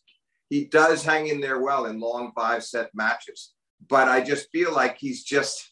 he 0.50 0.65
does 0.65 1.05
hang 1.05 1.27
in 1.27 1.39
there 1.39 1.62
well 1.62 1.86
in 1.86 2.01
long 2.01 2.34
five 2.36 2.65
set 2.65 2.89
matches 2.93 3.53
but 3.88 4.07
I 4.07 4.22
just 4.22 4.50
feel 4.51 4.74
like 4.74 4.98
he's 4.98 5.24
just 5.24 5.72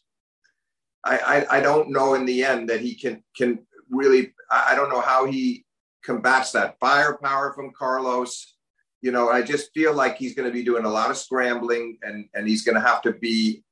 I, 1.05 1.17
I, 1.17 1.57
I 1.57 1.59
don't 1.59 1.91
know 1.91 2.13
in 2.13 2.25
the 2.25 2.43
end 2.43 2.69
that 2.69 2.81
he 2.81 2.95
can 2.95 3.23
can 3.35 3.59
really 3.89 4.33
I 4.67 4.75
don't 4.75 4.89
know 4.89 5.01
how 5.01 5.25
he 5.25 5.65
combats 6.03 6.51
that 6.51 6.77
firepower 6.79 7.53
from 7.53 7.71
Carlos. 7.77 8.55
You 9.01 9.11
know, 9.11 9.29
I 9.29 9.41
just 9.41 9.71
feel 9.73 9.93
like 9.93 10.17
he's 10.17 10.35
going 10.35 10.47
to 10.47 10.53
be 10.53 10.63
doing 10.63 10.85
a 10.85 10.89
lot 10.89 11.09
of 11.09 11.17
scrambling 11.17 11.97
and 12.03 12.27
and 12.33 12.47
he's 12.47 12.63
going 12.63 12.75
to 12.75 12.81
have 12.81 13.01
to 13.03 13.13
be 13.13 13.63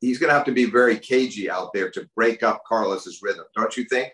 he's 0.00 0.18
going 0.18 0.28
to 0.28 0.34
have 0.34 0.44
to 0.46 0.52
be 0.52 0.66
very 0.66 0.98
cagey 0.98 1.50
out 1.50 1.72
there 1.72 1.90
to 1.90 2.08
break 2.14 2.42
up 2.42 2.62
Carlos's 2.66 3.20
rhythm. 3.22 3.44
Don't 3.54 3.76
you 3.76 3.84
think? 3.84 4.12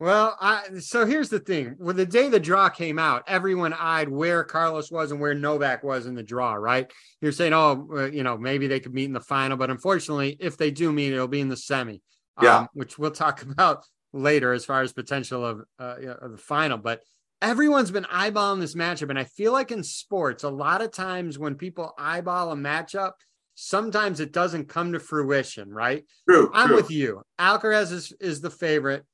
Well, 0.00 0.36
I, 0.40 0.78
so 0.78 1.04
here's 1.04 1.28
the 1.28 1.40
thing. 1.40 1.74
When 1.78 1.96
the 1.96 2.06
day 2.06 2.28
the 2.28 2.38
draw 2.38 2.68
came 2.68 3.00
out, 3.00 3.24
everyone 3.26 3.72
eyed 3.72 4.08
where 4.08 4.44
Carlos 4.44 4.92
was 4.92 5.10
and 5.10 5.20
where 5.20 5.34
Novak 5.34 5.82
was 5.82 6.06
in 6.06 6.14
the 6.14 6.22
draw, 6.22 6.54
right? 6.54 6.88
You're 7.20 7.32
saying, 7.32 7.52
oh, 7.52 7.88
uh, 7.92 8.04
you 8.04 8.22
know, 8.22 8.38
maybe 8.38 8.68
they 8.68 8.78
could 8.78 8.94
meet 8.94 9.06
in 9.06 9.12
the 9.12 9.20
final, 9.20 9.56
but 9.56 9.70
unfortunately, 9.70 10.36
if 10.38 10.56
they 10.56 10.70
do 10.70 10.92
meet, 10.92 11.12
it'll 11.12 11.26
be 11.26 11.40
in 11.40 11.48
the 11.48 11.56
semi, 11.56 12.00
yeah. 12.40 12.58
Um, 12.58 12.68
which 12.74 12.96
we'll 12.96 13.10
talk 13.10 13.42
about 13.50 13.84
later 14.12 14.52
as 14.52 14.64
far 14.64 14.82
as 14.82 14.92
potential 14.92 15.44
of, 15.44 15.60
uh, 15.78 15.96
of 16.20 16.32
the 16.32 16.38
final. 16.38 16.78
But 16.78 17.02
everyone's 17.42 17.90
been 17.90 18.04
eyeballing 18.04 18.60
this 18.60 18.74
matchup, 18.74 19.10
and 19.10 19.18
I 19.18 19.24
feel 19.24 19.52
like 19.52 19.70
in 19.70 19.82
sports, 19.82 20.44
a 20.44 20.48
lot 20.48 20.82
of 20.82 20.92
times 20.92 21.38
when 21.38 21.54
people 21.54 21.94
eyeball 21.98 22.52
a 22.52 22.56
matchup, 22.56 23.12
sometimes 23.54 24.20
it 24.20 24.32
doesn't 24.32 24.68
come 24.68 24.92
to 24.92 25.00
fruition, 25.00 25.70
right? 25.70 26.04
True. 26.28 26.50
I'm 26.54 26.68
true. 26.68 26.76
with 26.76 26.90
you. 26.90 27.22
Alcaraz 27.38 27.92
is, 27.92 28.12
is 28.20 28.40
the 28.40 28.50
favorite. 28.50 29.04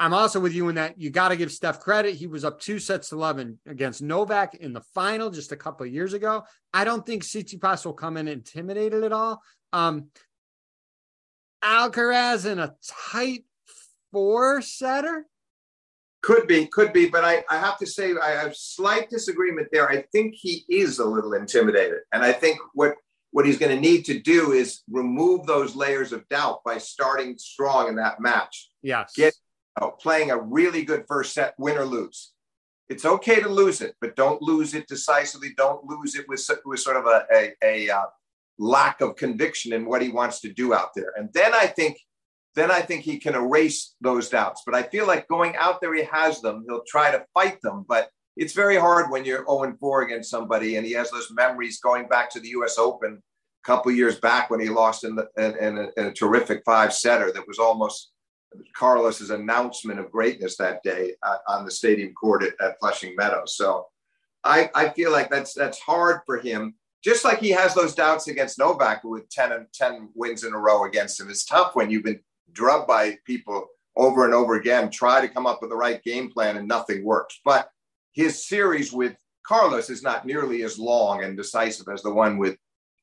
I'm 0.00 0.14
also 0.14 0.38
with 0.38 0.52
you 0.52 0.68
in 0.68 0.76
that 0.76 1.00
you 1.00 1.10
got 1.10 1.28
to 1.28 1.36
give 1.36 1.50
Steph 1.50 1.80
credit. 1.80 2.14
He 2.14 2.28
was 2.28 2.44
up 2.44 2.60
two 2.60 2.78
sets 2.78 3.08
to 3.08 3.16
11 3.16 3.58
against 3.66 4.00
Novak 4.00 4.54
in 4.54 4.72
the 4.72 4.80
final 4.94 5.30
just 5.30 5.50
a 5.50 5.56
couple 5.56 5.86
of 5.86 5.92
years 5.92 6.12
ago. 6.12 6.44
I 6.72 6.84
don't 6.84 7.04
think 7.04 7.24
Tsitsipas 7.24 7.84
will 7.84 7.94
come 7.94 8.16
in 8.16 8.28
intimidated 8.28 9.02
at 9.02 9.12
all. 9.12 9.42
Um, 9.72 10.06
Alcaraz 11.64 12.50
in 12.50 12.60
a 12.60 12.74
tight 13.10 13.44
four 14.12 14.62
setter. 14.62 15.26
Could 16.22 16.48
be, 16.48 16.66
could 16.66 16.92
be, 16.92 17.08
but 17.08 17.24
I, 17.24 17.44
I 17.48 17.58
have 17.58 17.78
to 17.78 17.86
say 17.86 18.12
I 18.20 18.30
have 18.30 18.56
slight 18.56 19.08
disagreement 19.08 19.68
there. 19.70 19.88
I 19.88 20.02
think 20.12 20.34
he 20.34 20.64
is 20.68 20.98
a 20.98 21.04
little 21.04 21.34
intimidated, 21.34 22.00
and 22.12 22.24
I 22.24 22.32
think 22.32 22.58
what 22.74 22.94
what 23.30 23.46
he's 23.46 23.58
going 23.58 23.74
to 23.74 23.80
need 23.80 24.04
to 24.06 24.18
do 24.18 24.52
is 24.52 24.82
remove 24.90 25.46
those 25.46 25.76
layers 25.76 26.12
of 26.12 26.26
doubt 26.28 26.60
by 26.64 26.78
starting 26.78 27.36
strong 27.38 27.88
in 27.88 27.96
that 27.96 28.20
match. 28.20 28.70
Yes, 28.82 29.12
get 29.14 29.34
know, 29.80 29.90
playing 29.90 30.30
a 30.30 30.38
really 30.38 30.84
good 30.84 31.04
first 31.08 31.34
set, 31.34 31.54
win 31.58 31.78
or 31.78 31.84
lose. 31.84 32.32
It's 32.88 33.04
okay 33.04 33.40
to 33.40 33.48
lose 33.48 33.80
it, 33.80 33.94
but 34.00 34.16
don't 34.16 34.40
lose 34.40 34.74
it 34.74 34.88
decisively. 34.88 35.50
Don't 35.56 35.84
lose 35.84 36.14
it 36.14 36.26
with, 36.28 36.44
with 36.64 36.80
sort 36.80 36.96
of 36.96 37.04
a, 37.06 37.26
a, 37.32 37.54
a 37.62 37.90
uh, 37.90 38.06
lack 38.58 39.00
of 39.00 39.16
conviction 39.16 39.72
in 39.72 39.84
what 39.84 40.00
he 40.00 40.08
wants 40.08 40.40
to 40.40 40.52
do 40.52 40.72
out 40.72 40.90
there. 40.94 41.12
And 41.16 41.28
then 41.34 41.52
I 41.54 41.66
think, 41.66 41.98
then 42.58 42.70
I 42.70 42.80
think 42.80 43.02
he 43.02 43.18
can 43.18 43.34
erase 43.34 43.94
those 44.00 44.28
doubts. 44.28 44.62
But 44.66 44.74
I 44.74 44.82
feel 44.82 45.06
like 45.06 45.28
going 45.28 45.56
out 45.56 45.80
there, 45.80 45.94
he 45.94 46.04
has 46.04 46.40
them. 46.40 46.64
He'll 46.66 46.84
try 46.86 47.10
to 47.10 47.24
fight 47.34 47.60
them, 47.62 47.84
but 47.88 48.10
it's 48.36 48.52
very 48.52 48.76
hard 48.76 49.10
when 49.10 49.24
you're 49.24 49.44
0 49.46 49.76
4 49.78 50.02
against 50.02 50.30
somebody 50.30 50.76
and 50.76 50.86
he 50.86 50.92
has 50.92 51.10
those 51.10 51.30
memories 51.32 51.80
going 51.80 52.06
back 52.06 52.30
to 52.30 52.40
the 52.40 52.48
US 52.50 52.78
Open 52.78 53.20
a 53.64 53.66
couple 53.66 53.90
years 53.90 54.20
back 54.20 54.48
when 54.48 54.60
he 54.60 54.68
lost 54.68 55.04
in, 55.04 55.16
the, 55.16 55.28
in, 55.36 55.56
in, 55.56 55.78
a, 55.78 55.88
in 56.00 56.06
a 56.06 56.12
terrific 56.12 56.62
five 56.64 56.92
setter 56.92 57.32
that 57.32 57.48
was 57.48 57.58
almost 57.58 58.12
Carlos's 58.76 59.30
announcement 59.30 59.98
of 59.98 60.10
greatness 60.12 60.56
that 60.56 60.82
day 60.82 61.14
uh, 61.22 61.38
on 61.48 61.64
the 61.64 61.70
stadium 61.70 62.14
court 62.14 62.44
at, 62.44 62.54
at 62.64 62.78
Flushing 62.80 63.14
Meadows. 63.16 63.56
So 63.56 63.86
I, 64.44 64.70
I 64.74 64.90
feel 64.90 65.10
like 65.10 65.30
that's 65.30 65.52
that's 65.52 65.80
hard 65.80 66.20
for 66.24 66.38
him. 66.38 66.74
Just 67.04 67.24
like 67.24 67.38
he 67.38 67.50
has 67.50 67.74
those 67.74 67.94
doubts 67.94 68.28
against 68.28 68.58
Novak 68.58 69.04
with 69.04 69.28
10 69.30 69.52
and 69.52 69.66
10 69.72 70.10
wins 70.14 70.44
in 70.44 70.52
a 70.52 70.58
row 70.58 70.84
against 70.84 71.20
him. 71.20 71.30
It's 71.30 71.44
tough 71.44 71.74
when 71.74 71.90
you've 71.90 72.04
been 72.04 72.20
drubbed 72.52 72.86
by 72.86 73.18
people 73.24 73.68
over 73.96 74.24
and 74.24 74.32
over 74.32 74.54
again, 74.54 74.90
try 74.90 75.20
to 75.20 75.28
come 75.28 75.46
up 75.46 75.60
with 75.60 75.70
the 75.70 75.76
right 75.76 76.02
game 76.02 76.30
plan 76.30 76.56
and 76.56 76.68
nothing 76.68 77.04
works. 77.04 77.40
But 77.44 77.68
his 78.12 78.46
series 78.48 78.92
with 78.92 79.16
Carlos 79.46 79.90
is 79.90 80.02
not 80.02 80.24
nearly 80.24 80.62
as 80.62 80.78
long 80.78 81.24
and 81.24 81.36
decisive 81.36 81.86
as 81.92 82.02
the 82.02 82.12
one 82.12 82.38
with, 82.38 82.56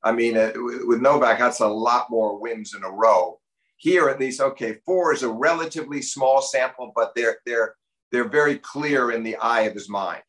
I 0.03 0.13
mean, 0.13 0.37
uh, 0.37 0.53
with 0.55 1.01
Novak, 1.01 1.39
that's 1.39 1.59
a 1.59 1.67
lot 1.67 2.09
more 2.09 2.39
wins 2.39 2.73
in 2.75 2.83
a 2.83 2.89
row. 2.89 3.39
Here 3.77 4.07
at 4.07 4.19
least 4.19 4.39
okay 4.39 4.77
four 4.85 5.13
is 5.13 5.23
a 5.23 5.29
relatively 5.29 6.01
small 6.01 6.41
sample 6.41 6.93
but 6.95 7.13
they're 7.13 7.39
they're 7.45 7.75
they're 8.11 8.29
very 8.29 8.57
clear 8.57 9.11
in 9.11 9.21
the 9.21 9.35
eye 9.35 9.63
of 9.63 9.73
his 9.73 9.89
mind. 9.89 10.21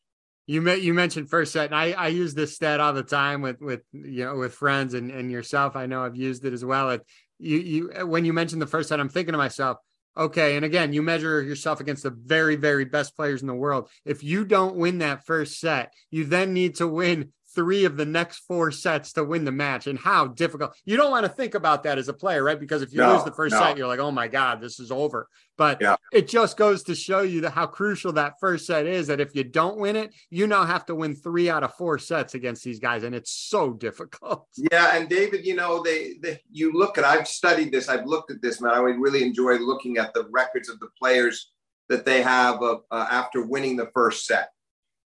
You 0.47 0.61
met 0.61 0.81
you 0.81 0.93
mentioned 0.93 1.29
first 1.29 1.53
set 1.53 1.67
and 1.67 1.75
I, 1.75 1.91
I 1.91 2.07
use 2.09 2.33
this 2.33 2.55
stat 2.55 2.81
all 2.81 2.91
the 2.91 3.03
time 3.03 3.41
with 3.41 3.61
with 3.61 3.83
you 3.93 4.25
know 4.25 4.35
with 4.35 4.53
friends 4.53 4.95
and, 4.95 5.11
and 5.11 5.31
yourself. 5.31 5.77
I 5.77 5.85
know 5.85 6.03
i've 6.03 6.17
used 6.17 6.43
it 6.43 6.51
as 6.51 6.65
well. 6.65 6.89
It, 6.89 7.05
you 7.39 7.57
you 7.57 7.91
uh, 7.91 8.05
when 8.05 8.25
you 8.25 8.33
mentioned 8.33 8.61
the 8.61 8.67
first 8.67 8.89
set 8.89 8.99
i'm 8.99 9.09
thinking 9.09 9.31
to 9.31 9.37
myself 9.37 9.77
okay 10.15 10.55
and 10.55 10.65
again 10.65 10.93
you 10.93 11.01
measure 11.01 11.41
yourself 11.41 11.79
against 11.79 12.03
the 12.03 12.09
very 12.09 12.55
very 12.55 12.85
best 12.85 13.15
players 13.15 13.41
in 13.41 13.47
the 13.47 13.53
world. 13.53 13.89
If 14.05 14.23
you 14.23 14.45
don't 14.45 14.75
win 14.75 14.99
that 14.99 15.25
first 15.25 15.59
set 15.59 15.93
you 16.09 16.25
then 16.25 16.53
need 16.53 16.75
to 16.75 16.87
win 16.87 17.33
three 17.57 17.85
of 17.85 17.97
the 17.97 18.05
next 18.05 18.43
four 18.47 18.69
sets 18.69 19.13
to 19.13 19.23
win 19.23 19.43
the 19.43 19.51
match 19.51 19.87
and 19.87 19.97
how 19.97 20.27
difficult. 20.27 20.75
You 20.85 20.95
don't 20.95 21.09
want 21.09 21.25
to 21.25 21.31
think 21.31 21.55
about 21.55 21.81
that 21.83 21.97
as 21.97 22.07
a 22.07 22.13
player 22.13 22.43
right? 22.43 22.59
Because 22.59 22.83
if 22.83 22.93
you 22.93 22.99
no, 22.99 23.15
lose 23.15 23.23
the 23.23 23.31
first 23.31 23.53
no. 23.53 23.59
set 23.59 23.77
you're 23.77 23.87
like 23.87 23.99
oh 23.99 24.11
my 24.11 24.27
god 24.27 24.61
this 24.61 24.79
is 24.79 24.91
over. 24.91 25.27
But 25.57 25.81
yeah. 25.81 25.95
it 26.13 26.27
just 26.27 26.55
goes 26.55 26.83
to 26.83 26.93
show 26.93 27.21
you 27.21 27.41
that 27.41 27.49
how 27.49 27.65
crucial 27.65 28.13
that 28.13 28.35
first 28.39 28.67
set 28.67 28.85
is 28.85 29.07
that 29.07 29.19
if 29.19 29.33
you 29.33 29.43
don't 29.43 29.79
win 29.79 29.95
it 29.95 30.13
you 30.29 30.45
now 30.45 30.65
have 30.65 30.85
to 30.85 30.93
win 30.93 31.15
three 31.15 31.49
out 31.49 31.63
of 31.63 31.73
four 31.73 31.97
sets 31.97 32.35
against 32.35 32.63
these 32.63 32.79
guys 32.79 33.01
and 33.01 33.15
it's 33.15 33.31
so 33.31 33.73
difficult. 33.87 34.47
Yeah 34.55 34.95
and 34.95 35.09
david 35.09 35.43
you 35.43 35.55
know 35.55 35.81
they, 35.81 36.13
they 36.21 36.39
you 36.51 36.71
look 36.73 36.99
at 36.99 37.03
i've 37.03 37.27
studied 37.27 37.71
this 37.71 37.89
i've 37.89 38.05
looked 38.05 38.29
at 38.29 38.41
this 38.41 38.61
man 38.61 38.73
i 38.73 38.79
would 38.79 38.99
really 38.99 39.23
enjoy 39.23 39.57
looking 39.57 39.97
at 39.97 40.13
the 40.13 40.27
records 40.29 40.69
of 40.69 40.79
the 40.79 40.89
players 40.99 41.51
that 41.89 42.05
they 42.05 42.21
have 42.21 42.61
uh, 42.61 42.77
uh, 42.91 43.07
after 43.09 43.45
winning 43.45 43.75
the 43.75 43.89
first 43.93 44.25
set 44.25 44.49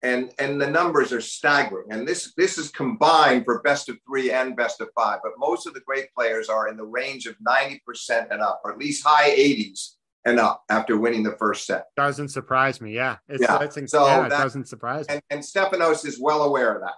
and 0.03 0.31
and 0.39 0.61
the 0.61 0.69
numbers 0.69 1.11
are 1.11 1.21
staggering. 1.21 1.87
And 1.91 2.07
this 2.07 2.33
this 2.35 2.57
is 2.57 2.69
combined 2.69 3.45
for 3.45 3.61
best 3.61 3.89
of 3.89 3.97
three 4.07 4.31
and 4.31 4.55
best 4.55 4.81
of 4.81 4.89
five. 4.95 5.19
But 5.23 5.33
most 5.37 5.67
of 5.67 5.73
the 5.73 5.81
great 5.81 6.13
players 6.13 6.49
are 6.49 6.67
in 6.67 6.77
the 6.77 6.85
range 6.85 7.25
of 7.25 7.35
ninety 7.39 7.81
percent 7.85 8.27
and 8.31 8.41
up, 8.41 8.61
or 8.63 8.71
at 8.71 8.77
least 8.77 9.05
high 9.05 9.29
eighties 9.29 9.97
and 10.25 10.39
up 10.39 10.63
after 10.69 10.97
winning 10.97 11.23
the 11.23 11.35
first 11.37 11.65
set. 11.65 11.85
Doesn't 11.95 12.29
surprise 12.29 12.81
me. 12.81 12.93
Yeah, 12.93 13.17
it's, 13.29 13.41
yeah. 13.41 13.61
It's, 13.61 13.91
so 13.91 14.05
yeah, 14.05 14.25
it 14.25 14.29
doesn't 14.29 14.67
surprise 14.67 15.07
me. 15.07 15.15
And, 15.15 15.23
and 15.29 15.41
Stefanos 15.41 16.05
is 16.05 16.19
well 16.19 16.43
aware 16.43 16.75
of 16.75 16.81
that. 16.81 16.95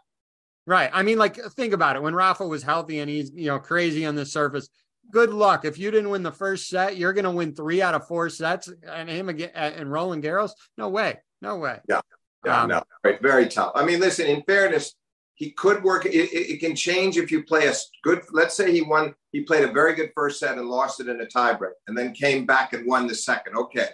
Right. 0.65 0.89
I 0.94 1.03
mean, 1.03 1.18
like 1.18 1.36
think 1.36 1.74
about 1.74 1.96
it. 1.96 2.01
When 2.01 2.13
Rafa 2.13 2.48
was 2.48 2.63
healthy 2.63 3.00
and 3.00 3.10
he's 3.10 3.32
you 3.34 3.48
know 3.48 3.60
crazy 3.60 4.06
on 4.06 4.15
the 4.15 4.25
surface, 4.25 4.70
good 5.12 5.32
luck. 5.32 5.65
If 5.65 5.79
you 5.79 5.89
didn't 5.89 6.10
win 6.10 6.24
the 6.24 6.32
first 6.32 6.68
set, 6.68 6.98
you're 6.98 7.13
going 7.13 7.25
to 7.25 7.32
win 7.32 7.56
three 7.56 7.82
out 7.82 7.96
of 7.96 8.08
four 8.08 8.29
sets. 8.29 8.72
And 8.88 9.10
him 9.10 9.29
again 9.29 9.51
and 9.53 9.91
Roland 9.91 10.24
Garros, 10.24 10.51
no 10.77 10.89
way, 10.89 11.20
no 11.41 11.58
way. 11.58 11.79
Yeah. 11.88 12.01
Um, 12.48 12.69
no, 12.69 12.84
right, 13.03 13.22
very 13.22 13.48
tough. 13.48 13.72
I 13.75 13.86
mean, 13.86 14.00
listen. 14.00 14.25
In 14.27 14.43
fairness, 14.43 14.96
he 15.36 15.51
could 15.51 15.84
work. 15.84 16.05
It, 16.05 16.13
it, 16.13 16.53
it, 16.53 16.60
can 16.60 16.75
change 16.75 17.17
if 17.17 17.31
you 17.31 17.43
play 17.43 17.67
a 17.67 17.74
good. 18.03 18.24
Let's 18.31 18.55
say 18.55 18.72
he 18.72 18.81
won. 18.81 19.13
He 19.31 19.41
played 19.41 19.63
a 19.63 19.72
very 19.72 19.93
good 19.93 20.12
first 20.15 20.39
set 20.39 20.58
and 20.58 20.67
lost 20.67 21.00
it 21.00 21.10
in 21.10 21.22
a 21.22 21.25
tiebreak, 21.25 21.74
and 21.88 21.98
then 21.98 22.13
came 22.13 22.46
back 22.46 22.74
and 22.74 22.88
won 22.88 23.08
the 23.08 23.15
second. 23.15 23.55
Okay, 23.55 23.89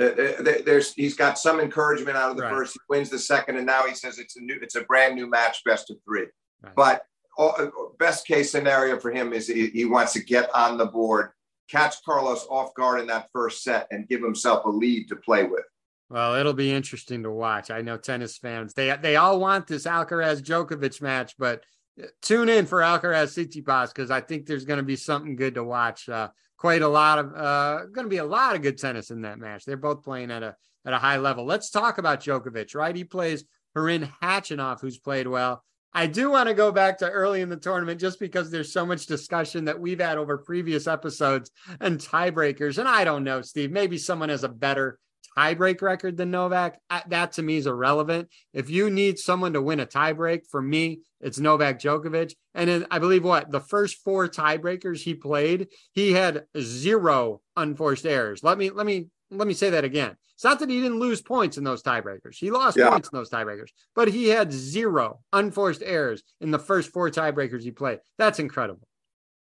there's 0.00 0.94
he's 0.94 1.14
got 1.14 1.38
some 1.38 1.60
encouragement 1.60 2.16
out 2.16 2.30
of 2.30 2.36
the 2.36 2.44
right. 2.44 2.52
first. 2.52 2.74
He 2.74 2.80
wins 2.88 3.10
the 3.10 3.18
second, 3.18 3.56
and 3.56 3.66
now 3.66 3.86
he 3.86 3.94
says 3.94 4.18
it's 4.18 4.36
a 4.36 4.40
new, 4.40 4.58
it's 4.62 4.76
a 4.76 4.82
brand 4.82 5.14
new 5.14 5.28
match, 5.28 5.62
best 5.64 5.90
of 5.90 5.96
three. 6.04 6.26
Right. 6.62 6.74
But 6.74 7.02
all, 7.36 7.94
best 7.98 8.26
case 8.26 8.50
scenario 8.50 8.98
for 8.98 9.10
him 9.10 9.32
is 9.32 9.46
he, 9.46 9.68
he 9.68 9.84
wants 9.84 10.12
to 10.14 10.24
get 10.24 10.52
on 10.54 10.78
the 10.78 10.86
board, 10.86 11.30
catch 11.70 12.02
Carlos 12.04 12.46
off 12.50 12.74
guard 12.74 13.00
in 13.00 13.06
that 13.08 13.28
first 13.32 13.62
set, 13.62 13.86
and 13.90 14.08
give 14.08 14.22
himself 14.22 14.64
a 14.64 14.68
lead 14.68 15.08
to 15.08 15.16
play 15.16 15.44
with. 15.44 15.64
Well, 16.10 16.34
it'll 16.34 16.54
be 16.54 16.72
interesting 16.72 17.22
to 17.22 17.30
watch. 17.30 17.70
I 17.70 17.82
know 17.82 17.96
tennis 17.96 18.36
fans 18.36 18.74
they 18.74 18.94
they 19.00 19.14
all 19.14 19.38
want 19.38 19.68
this 19.68 19.86
Alcaraz 19.86 20.42
Djokovic 20.42 21.00
match, 21.00 21.36
but 21.38 21.62
uh, 22.02 22.06
tune 22.20 22.48
in 22.48 22.66
for 22.66 22.80
Alcaraz 22.80 23.38
Tsitsipas 23.38 23.94
because 23.94 24.10
I 24.10 24.20
think 24.20 24.44
there's 24.44 24.64
going 24.64 24.78
to 24.78 24.84
be 24.84 24.96
something 24.96 25.36
good 25.36 25.54
to 25.54 25.62
watch. 25.62 26.08
Uh, 26.08 26.28
quite 26.56 26.82
a 26.82 26.88
lot 26.88 27.20
of 27.20 27.34
uh, 27.34 27.86
going 27.92 28.04
to 28.04 28.10
be 28.10 28.16
a 28.16 28.24
lot 28.24 28.56
of 28.56 28.62
good 28.62 28.76
tennis 28.76 29.10
in 29.10 29.22
that 29.22 29.38
match. 29.38 29.64
They're 29.64 29.76
both 29.76 30.02
playing 30.02 30.32
at 30.32 30.42
a 30.42 30.56
at 30.84 30.92
a 30.92 30.98
high 30.98 31.18
level. 31.18 31.44
Let's 31.44 31.70
talk 31.70 31.98
about 31.98 32.20
Djokovic. 32.20 32.74
Right, 32.74 32.96
he 32.96 33.04
plays 33.04 33.44
Karen 33.76 34.10
Khachanov, 34.20 34.80
who's 34.80 34.98
played 34.98 35.28
well. 35.28 35.62
I 35.92 36.06
do 36.06 36.30
want 36.30 36.48
to 36.48 36.54
go 36.54 36.72
back 36.72 36.98
to 36.98 37.10
early 37.10 37.40
in 37.40 37.48
the 37.48 37.56
tournament 37.56 38.00
just 38.00 38.18
because 38.20 38.50
there's 38.50 38.72
so 38.72 38.86
much 38.86 39.06
discussion 39.06 39.64
that 39.64 39.80
we've 39.80 40.00
had 40.00 40.18
over 40.18 40.38
previous 40.38 40.86
episodes 40.86 41.50
and 41.80 41.98
tiebreakers. 41.98 42.78
And 42.78 42.88
I 42.88 43.04
don't 43.04 43.24
know, 43.24 43.42
Steve, 43.42 43.72
maybe 43.72 43.98
someone 43.98 44.28
has 44.28 44.44
a 44.44 44.48
better 44.48 45.00
tiebreak 45.36 45.82
record 45.82 46.16
than 46.16 46.30
Novak, 46.30 46.78
that 47.08 47.32
to 47.32 47.42
me 47.42 47.56
is 47.56 47.66
irrelevant. 47.66 48.28
If 48.52 48.70
you 48.70 48.90
need 48.90 49.18
someone 49.18 49.52
to 49.54 49.62
win 49.62 49.80
a 49.80 49.86
tiebreak, 49.86 50.42
for 50.50 50.60
me, 50.60 51.00
it's 51.20 51.38
Novak 51.38 51.78
Djokovic. 51.78 52.34
And 52.54 52.68
then 52.68 52.86
I 52.90 52.98
believe 52.98 53.24
what 53.24 53.50
the 53.50 53.60
first 53.60 53.98
four 54.04 54.28
tiebreakers 54.28 55.02
he 55.02 55.14
played, 55.14 55.68
he 55.92 56.12
had 56.12 56.44
zero 56.58 57.40
unforced 57.56 58.06
errors. 58.06 58.42
Let 58.42 58.58
me 58.58 58.70
let 58.70 58.86
me 58.86 59.08
let 59.30 59.46
me 59.46 59.54
say 59.54 59.70
that 59.70 59.84
again. 59.84 60.16
It's 60.34 60.44
not 60.44 60.58
that 60.60 60.70
he 60.70 60.80
didn't 60.80 61.00
lose 61.00 61.20
points 61.20 61.58
in 61.58 61.64
those 61.64 61.82
tiebreakers. 61.82 62.36
He 62.36 62.50
lost 62.50 62.76
yeah. 62.76 62.90
points 62.90 63.10
in 63.12 63.16
those 63.16 63.30
tiebreakers, 63.30 63.68
but 63.94 64.08
he 64.08 64.28
had 64.28 64.52
zero 64.52 65.20
unforced 65.32 65.82
errors 65.84 66.22
in 66.40 66.50
the 66.50 66.58
first 66.58 66.92
four 66.92 67.10
tiebreakers 67.10 67.62
he 67.62 67.70
played. 67.70 67.98
That's 68.16 68.38
incredible. 68.38 68.88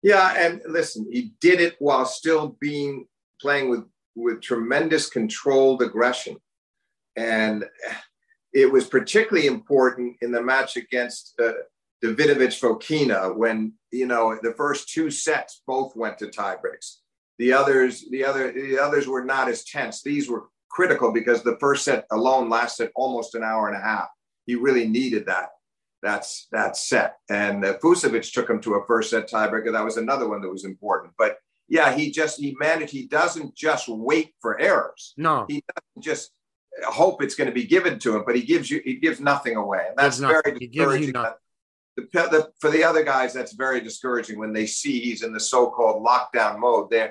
Yeah, 0.03 0.33
and 0.39 0.63
listen, 0.69 1.09
he 1.11 1.33
did 1.41 1.61
it 1.61 1.75
while 1.81 2.05
still 2.05 2.57
being 2.61 3.07
playing 3.41 3.69
with 3.69 3.85
with 4.17 4.41
tremendous 4.41 5.09
controlled 5.09 5.83
aggression. 5.83 6.37
And 7.17 7.65
it 8.53 8.71
was 8.73 8.87
particularly 8.87 9.47
important 9.47 10.17
in 10.23 10.33
the 10.33 10.43
match 10.43 10.77
against 10.77 11.35
uh, 11.41 11.53
Davidovich 12.03 12.59
Fokina 12.61 13.37
when, 13.37 13.75
you 13.93 14.07
know, 14.07 14.39
the 14.43 14.55
first 14.55 14.89
two 14.89 15.11
sets 15.11 15.63
both 15.67 15.95
went 15.95 16.19
to 16.19 16.27
tiebreaks. 16.27 16.97
The 17.39 17.53
others, 17.53 18.07
the 18.11 18.25
other, 18.25 18.51
the 18.53 18.79
others 18.79 19.07
were 19.07 19.25
not 19.25 19.49
as 19.49 19.65
tense. 19.65 20.03
These 20.03 20.29
were 20.29 20.45
critical 20.71 21.13
because 21.13 21.43
the 21.43 21.59
first 21.61 21.85
set 21.85 22.07
alone 22.11 22.49
lasted 22.49 22.91
almost 22.97 23.35
an 23.35 23.43
hour 23.43 23.69
and 23.69 23.77
a 23.77 23.81
half. 23.81 24.09
He 24.47 24.55
really 24.55 24.89
needed 24.89 25.27
that. 25.27 25.51
That's 26.03 26.47
that 26.53 26.77
set. 26.77 27.17
And 27.29 27.65
uh, 27.65 27.75
took 27.79 28.51
him 28.51 28.61
to 28.61 28.75
a 28.75 28.87
first 28.87 29.11
set 29.11 29.29
tiebreaker. 29.29 29.73
That 29.73 29.85
was 29.85 29.97
another 29.97 30.29
one 30.29 30.41
that 30.43 30.51
was 30.51 30.65
important. 30.65 31.13
But 31.19 31.39
yeah, 31.69 31.95
he 31.95 32.11
just 32.11 32.39
he 32.39 32.57
managed. 32.59 32.93
He 32.93 33.07
doesn't 33.07 33.55
just 33.55 33.89
wait 33.89 34.35
for 34.41 34.61
errors. 34.61 35.15
No, 35.17 35.47
he 35.49 35.63
doesn't 35.75 36.05
just 36.05 36.31
hope 36.85 37.23
it's 37.23 37.35
going 37.35 37.49
to 37.49 37.55
be 37.55 37.65
given 37.65 37.99
to 38.01 38.17
him, 38.17 38.25
but 38.27 38.37
he 38.37 38.43
gives 38.43 38.71
you 38.71 38.81
he 38.85 38.97
gives 38.97 39.21
nothing 39.21 39.57
away, 39.57 39.87
and 39.89 39.97
that's 39.97 40.19
very 40.19 40.59
discouraging. 40.59 41.13
The, 41.97 42.05
the, 42.13 42.51
for 42.61 42.71
the 42.71 42.85
other 42.85 43.03
guys, 43.03 43.33
that's 43.33 43.55
very 43.55 43.81
discouraging 43.81 44.39
when 44.39 44.53
they 44.53 44.67
see 44.67 45.01
he's 45.01 45.23
in 45.23 45.33
the 45.33 45.41
so-called 45.41 46.05
lockdown 46.05 46.59
mode. 46.59 46.91
They 46.91 47.09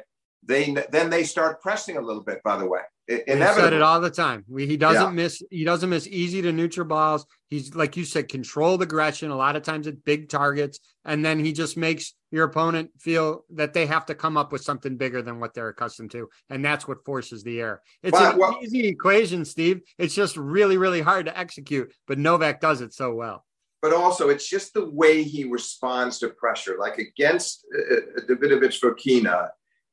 they 0.48 0.76
then 0.92 1.10
they 1.10 1.24
start 1.24 1.62
pressing 1.62 1.98
a 1.98 2.02
little 2.02 2.24
bit. 2.24 2.42
By 2.44 2.58
the 2.58 2.66
way, 2.66 2.82
Inevitably. 3.08 3.62
said 3.62 3.74
it 3.74 3.82
all 3.84 4.02
the 4.02 4.10
time. 4.10 4.44
He 4.58 4.78
doesn't 4.78 5.02
yeah. 5.02 5.10
miss. 5.10 5.44
He 5.52 5.64
doesn't 5.64 5.90
miss 5.90 6.08
easy 6.08 6.42
to 6.42 6.52
neutral 6.52 6.88
balls. 6.88 7.26
He's 7.50 7.76
like 7.76 7.96
you 7.98 8.04
said, 8.04 8.30
controlled 8.30 8.82
aggression. 8.82 9.30
A 9.30 9.36
lot 9.36 9.56
of 9.56 9.62
times 9.62 9.86
at 9.86 10.04
big 10.04 10.28
targets, 10.28 10.80
and 11.04 11.24
then 11.24 11.44
he 11.44 11.54
just 11.54 11.78
makes 11.78 12.14
your 12.32 12.46
opponent 12.46 12.90
feel 13.00 13.46
that 13.54 13.74
they 13.74 13.86
have 13.86 14.08
to 14.08 14.16
come 14.16 14.38
up 14.38 14.52
with 14.52 14.64
something 14.64 14.98
bigger 14.98 15.22
than 15.22 15.40
what 15.40 15.54
they're 15.54 15.70
accustomed 15.70 16.12
to, 16.12 16.30
and 16.50 16.66
that's 16.66 16.88
what 16.88 17.06
forces 17.06 17.44
the 17.44 17.62
error. 17.62 17.82
It's 18.02 18.20
an 18.20 18.38
well, 18.38 18.58
easy 18.62 18.88
equation, 18.88 19.46
Steve. 19.46 19.82
It's 20.00 20.16
just 20.16 20.36
really, 20.36 20.78
really 20.78 21.02
hard 21.02 21.28
to 21.28 21.38
execute, 21.38 21.94
but 22.08 22.18
Novak 22.18 22.60
does 22.60 22.82
it 22.82 22.94
so 22.94 23.14
well. 23.14 23.46
But 23.84 23.94
also, 23.94 24.30
it's 24.30 24.50
just 24.50 24.74
the 24.74 24.90
way 24.90 25.22
he 25.22 25.44
responds 25.44 26.18
to 26.20 26.30
pressure. 26.30 26.76
Like 26.80 26.98
against 26.98 27.68
uh, 27.78 27.96
uh 27.96 28.22
Davidovich 28.28 28.82
Fokina, 28.82 29.50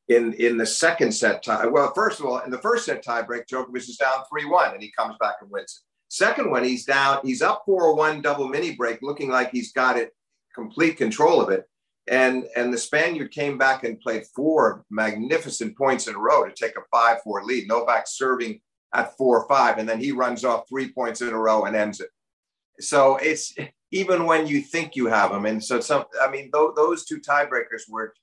in 0.08 0.32
in 0.34 0.56
the 0.56 0.66
second 0.66 1.12
set 1.12 1.42
tie. 1.42 1.66
Well, 1.66 1.92
first 1.94 2.20
of 2.20 2.26
all, 2.26 2.38
in 2.40 2.50
the 2.50 2.58
first 2.58 2.86
set 2.86 3.04
tiebreak, 3.04 3.46
Djokovic 3.46 3.76
is 3.76 3.96
down 3.96 4.24
three 4.28 4.44
one, 4.44 4.72
and 4.72 4.82
he 4.82 4.92
comes 4.92 5.16
back 5.20 5.36
and 5.40 5.50
wins 5.50 5.82
it. 5.82 5.88
Second 6.08 6.50
one, 6.50 6.64
he's 6.64 6.84
down. 6.84 7.20
He's 7.24 7.42
up 7.42 7.62
four 7.64 7.94
one 7.94 8.20
double 8.20 8.48
mini 8.48 8.74
break, 8.74 9.00
looking 9.02 9.30
like 9.30 9.50
he's 9.50 9.72
got 9.72 9.96
it 9.96 10.12
complete 10.54 10.96
control 10.96 11.40
of 11.40 11.50
it. 11.50 11.64
And 12.10 12.46
and 12.56 12.72
the 12.72 12.78
Spaniard 12.78 13.30
came 13.30 13.56
back 13.56 13.84
and 13.84 14.00
played 14.00 14.24
four 14.34 14.84
magnificent 14.90 15.76
points 15.78 16.08
in 16.08 16.16
a 16.16 16.18
row 16.18 16.44
to 16.44 16.52
take 16.52 16.76
a 16.76 16.82
five 16.90 17.22
four 17.22 17.44
lead. 17.44 17.68
Novak 17.68 18.06
serving 18.06 18.60
at 18.92 19.16
four 19.16 19.46
five, 19.48 19.78
and 19.78 19.88
then 19.88 20.00
he 20.00 20.12
runs 20.12 20.44
off 20.44 20.68
three 20.68 20.92
points 20.92 21.22
in 21.22 21.28
a 21.28 21.38
row 21.38 21.64
and 21.64 21.76
ends 21.76 22.00
it. 22.00 22.10
So 22.80 23.16
it's 23.18 23.54
even 23.92 24.26
when 24.26 24.46
you 24.46 24.60
think 24.62 24.96
you 24.96 25.06
have 25.06 25.30
them, 25.30 25.46
and 25.46 25.62
so 25.62 25.78
some. 25.80 26.04
I 26.20 26.28
mean, 26.28 26.50
th- 26.52 26.74
those 26.74 27.04
two 27.04 27.20
tiebreakers 27.20 27.88
were 27.88 28.14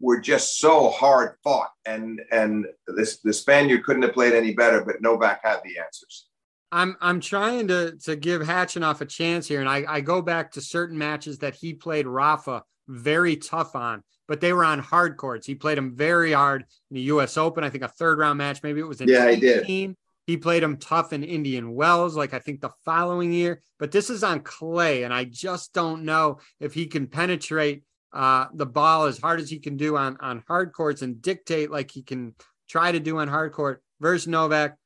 were 0.00 0.20
just 0.20 0.58
so 0.58 0.88
hard 0.88 1.36
fought, 1.44 1.70
and 1.84 2.20
and 2.32 2.66
this 2.88 3.18
the 3.18 3.32
Spaniard 3.32 3.84
couldn't 3.84 4.02
have 4.02 4.14
played 4.14 4.32
any 4.32 4.54
better, 4.54 4.84
but 4.84 5.02
Novak 5.02 5.40
had 5.44 5.60
the 5.64 5.78
answers. 5.78 6.26
I'm 6.72 6.96
I'm 7.00 7.20
trying 7.20 7.68
to 7.68 7.96
to 8.04 8.16
give 8.16 8.42
Khachanov 8.42 9.00
a 9.00 9.06
chance 9.06 9.46
here, 9.46 9.60
and 9.60 9.68
I, 9.68 9.84
I 9.88 10.00
go 10.00 10.22
back 10.22 10.52
to 10.52 10.60
certain 10.60 10.96
matches 10.96 11.38
that 11.38 11.54
he 11.54 11.74
played 11.74 12.06
Rafa 12.06 12.62
very 12.88 13.36
tough 13.36 13.76
on, 13.76 14.02
but 14.26 14.40
they 14.40 14.52
were 14.52 14.64
on 14.64 14.78
hard 14.78 15.16
courts. 15.16 15.46
He 15.46 15.54
played 15.54 15.78
him 15.78 15.94
very 15.94 16.32
hard 16.32 16.62
in 16.90 16.94
the 16.94 17.02
U.S. 17.02 17.36
Open. 17.36 17.64
I 17.64 17.70
think 17.70 17.84
a 17.84 17.88
third 17.88 18.18
round 18.18 18.38
match, 18.38 18.62
maybe 18.62 18.80
it 18.80 18.88
was 18.88 19.00
in 19.00 19.08
yeah, 19.08 19.26
18. 19.26 19.34
he 19.34 19.86
did. 19.86 19.96
He 20.26 20.36
played 20.36 20.62
him 20.62 20.76
tough 20.76 21.12
in 21.12 21.24
Indian 21.24 21.74
Wells, 21.74 22.16
like 22.16 22.34
I 22.34 22.38
think 22.38 22.60
the 22.60 22.70
following 22.84 23.32
year. 23.32 23.62
But 23.80 23.90
this 23.90 24.10
is 24.10 24.22
on 24.22 24.40
clay, 24.40 25.02
and 25.02 25.12
I 25.12 25.24
just 25.24 25.72
don't 25.72 26.04
know 26.04 26.38
if 26.60 26.72
he 26.72 26.86
can 26.86 27.08
penetrate 27.08 27.82
uh, 28.12 28.46
the 28.54 28.66
ball 28.66 29.04
as 29.04 29.18
hard 29.18 29.40
as 29.40 29.50
he 29.50 29.58
can 29.58 29.76
do 29.76 29.96
on 29.96 30.16
on 30.20 30.42
hard 30.46 30.72
courts 30.72 31.02
and 31.02 31.22
dictate 31.22 31.70
like 31.70 31.90
he 31.90 32.02
can 32.02 32.34
try 32.68 32.92
to 32.92 33.00
do 33.00 33.18
on 33.18 33.28
hard 33.28 33.52
court 33.52 33.82
versus 34.00 34.26
Novak. 34.26 34.76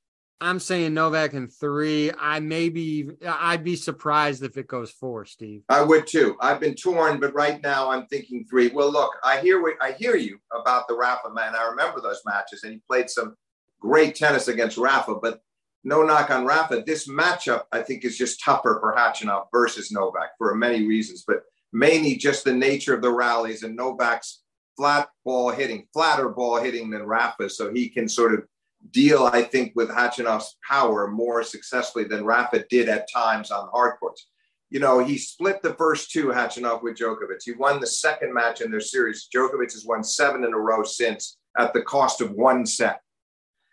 I'm 0.41 0.61
saying 0.61 0.93
Novak 0.93 1.33
in 1.33 1.49
three. 1.49 2.11
I 2.19 2.41
maybe 2.41 3.09
I'd 3.27 3.65
be 3.65 3.77
surprised 3.77 4.43
if 4.43 4.59
it 4.59 4.67
goes 4.67 4.91
four, 4.91 5.25
Steve. 5.25 5.63
I 5.69 5.83
would 5.83 6.07
too. 6.07 6.37
I've 6.41 6.61
been 6.61 6.75
torn, 6.75 7.19
but 7.19 7.35
right 7.35 7.63
now 7.63 7.91
I'm 7.91 8.07
thinking 8.07 8.45
three. 8.49 8.69
Well, 8.69 8.93
look, 8.93 9.13
I 9.23 9.41
hear 9.41 9.63
what 9.63 9.75
I 9.81 9.93
hear 9.93 10.17
you 10.17 10.39
about 10.53 10.87
the 10.89 10.95
Rafa 10.95 11.31
man. 11.33 11.55
I 11.57 11.69
remember 11.69 12.01
those 12.01 12.21
matches, 12.27 12.65
and 12.65 12.73
he 12.73 12.81
played 12.87 13.09
some 13.09 13.37
great 13.81 14.17
tennis 14.17 14.49
against 14.49 14.77
Rafa. 14.77 15.15
But 15.15 15.41
no 15.85 16.03
knock 16.03 16.31
on 16.31 16.45
Rafa. 16.45 16.83
This 16.85 17.09
matchup, 17.09 17.65
I 17.73 17.83
think, 17.83 18.05
is 18.05 18.19
just 18.19 18.43
tougher 18.43 18.79
for 18.81 18.95
Khachanov 18.95 19.47
versus 19.53 19.93
Novak 19.93 20.31
for 20.37 20.55
many 20.55 20.87
reasons. 20.87 21.25
But 21.27 21.43
mainly 21.75 22.17
just 22.17 22.45
the 22.45 22.55
nature 22.55 22.95
of 22.95 23.03
the 23.03 23.11
rallies 23.11 23.65
and 23.65 23.77
Novak's 23.77 24.43
flat 24.77 25.09
ball 25.25 25.51
hitting, 25.51 25.87
flatter 25.93 26.29
ball 26.29 26.61
hitting 26.61 26.89
than 26.89 27.03
Rafa. 27.03 27.51
So 27.51 27.73
he 27.73 27.89
can 27.89 28.09
sort 28.09 28.33
of 28.33 28.45
deal, 28.91 29.25
I 29.25 29.43
think, 29.43 29.73
with 29.75 29.89
Khachanov's 29.89 30.57
power 30.69 31.09
more 31.09 31.43
successfully 31.43 32.05
than 32.05 32.25
Rafa 32.25 32.65
did 32.71 32.89
at 32.89 33.11
times 33.13 33.51
on 33.51 33.69
hard 33.73 33.99
courts. 33.99 34.29
You 34.71 34.81
know, 34.81 35.05
he 35.05 35.19
split 35.19 35.63
the 35.63 35.75
first 35.75 36.11
two 36.11 36.29
Khachanov 36.29 36.83
with 36.83 36.97
Djokovic. 36.97 37.43
He 37.45 37.53
won 37.53 37.81
the 37.81 37.87
second 37.87 38.33
match 38.33 38.61
in 38.61 38.71
their 38.71 38.81
series. 38.81 39.29
Djokovic 39.35 39.73
has 39.73 39.85
won 39.85 40.03
seven 40.05 40.45
in 40.45 40.55
a 40.55 40.59
row 40.59 40.85
since 40.85 41.39
at 41.59 41.73
the 41.73 41.83
cost 41.83 42.21
of 42.21 42.33
one 42.33 42.67
set. 42.67 43.01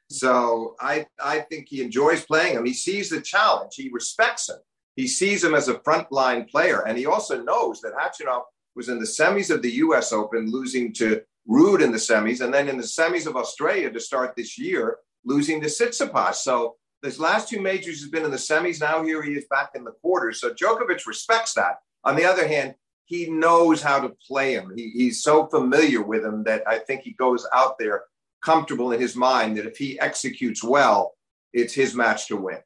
So 0.09 0.75
I, 0.79 1.05
I 1.23 1.39
think 1.39 1.67
he 1.69 1.81
enjoys 1.81 2.25
playing 2.25 2.55
him. 2.55 2.65
He 2.65 2.73
sees 2.73 3.09
the 3.09 3.21
challenge. 3.21 3.73
He 3.75 3.89
respects 3.91 4.49
him. 4.49 4.57
He 4.95 5.07
sees 5.07 5.43
him 5.43 5.55
as 5.55 5.67
a 5.67 5.75
frontline 5.75 6.49
player. 6.49 6.85
And 6.87 6.97
he 6.97 7.05
also 7.05 7.41
knows 7.41 7.81
that 7.81 7.93
Khachanov 7.93 8.43
was 8.75 8.89
in 8.89 8.99
the 8.99 9.05
semis 9.05 9.49
of 9.53 9.61
the 9.61 9.71
US 9.71 10.11
Open, 10.11 10.51
losing 10.51 10.93
to 10.93 11.21
Ruud 11.49 11.81
in 11.81 11.91
the 11.91 11.97
semis, 11.97 12.41
and 12.41 12.53
then 12.53 12.69
in 12.69 12.77
the 12.77 12.83
semis 12.83 13.27
of 13.27 13.35
Australia 13.35 13.89
to 13.89 13.99
start 13.99 14.35
this 14.35 14.57
year, 14.57 14.97
losing 15.25 15.59
to 15.61 15.67
Tsitsipas. 15.67 16.35
So 16.35 16.75
his 17.01 17.19
last 17.19 17.49
two 17.49 17.61
majors 17.61 18.01
has 18.01 18.09
been 18.09 18.25
in 18.25 18.31
the 18.31 18.37
semis. 18.37 18.79
Now 18.79 19.03
here 19.03 19.23
he 19.23 19.31
is 19.31 19.45
back 19.49 19.71
in 19.75 19.83
the 19.83 19.91
quarters. 20.01 20.39
So 20.39 20.53
Djokovic 20.53 21.05
respects 21.07 21.53
that. 21.55 21.77
On 22.03 22.15
the 22.15 22.25
other 22.25 22.47
hand, 22.47 22.75
he 23.05 23.29
knows 23.29 23.81
how 23.81 23.99
to 23.99 24.15
play 24.27 24.53
him. 24.53 24.71
He, 24.75 24.91
he's 24.91 25.23
so 25.23 25.47
familiar 25.47 26.01
with 26.01 26.23
him 26.23 26.43
that 26.43 26.63
I 26.67 26.79
think 26.79 27.01
he 27.01 27.11
goes 27.13 27.45
out 27.53 27.77
there 27.77 28.03
comfortable 28.43 28.91
in 28.91 29.01
his 29.01 29.15
mind 29.15 29.57
that 29.57 29.65
if 29.65 29.77
he 29.77 29.99
executes 29.99 30.63
well, 30.63 31.13
it's 31.53 31.73
his 31.73 31.93
match 31.93 32.27
to 32.27 32.37
win. 32.37 32.59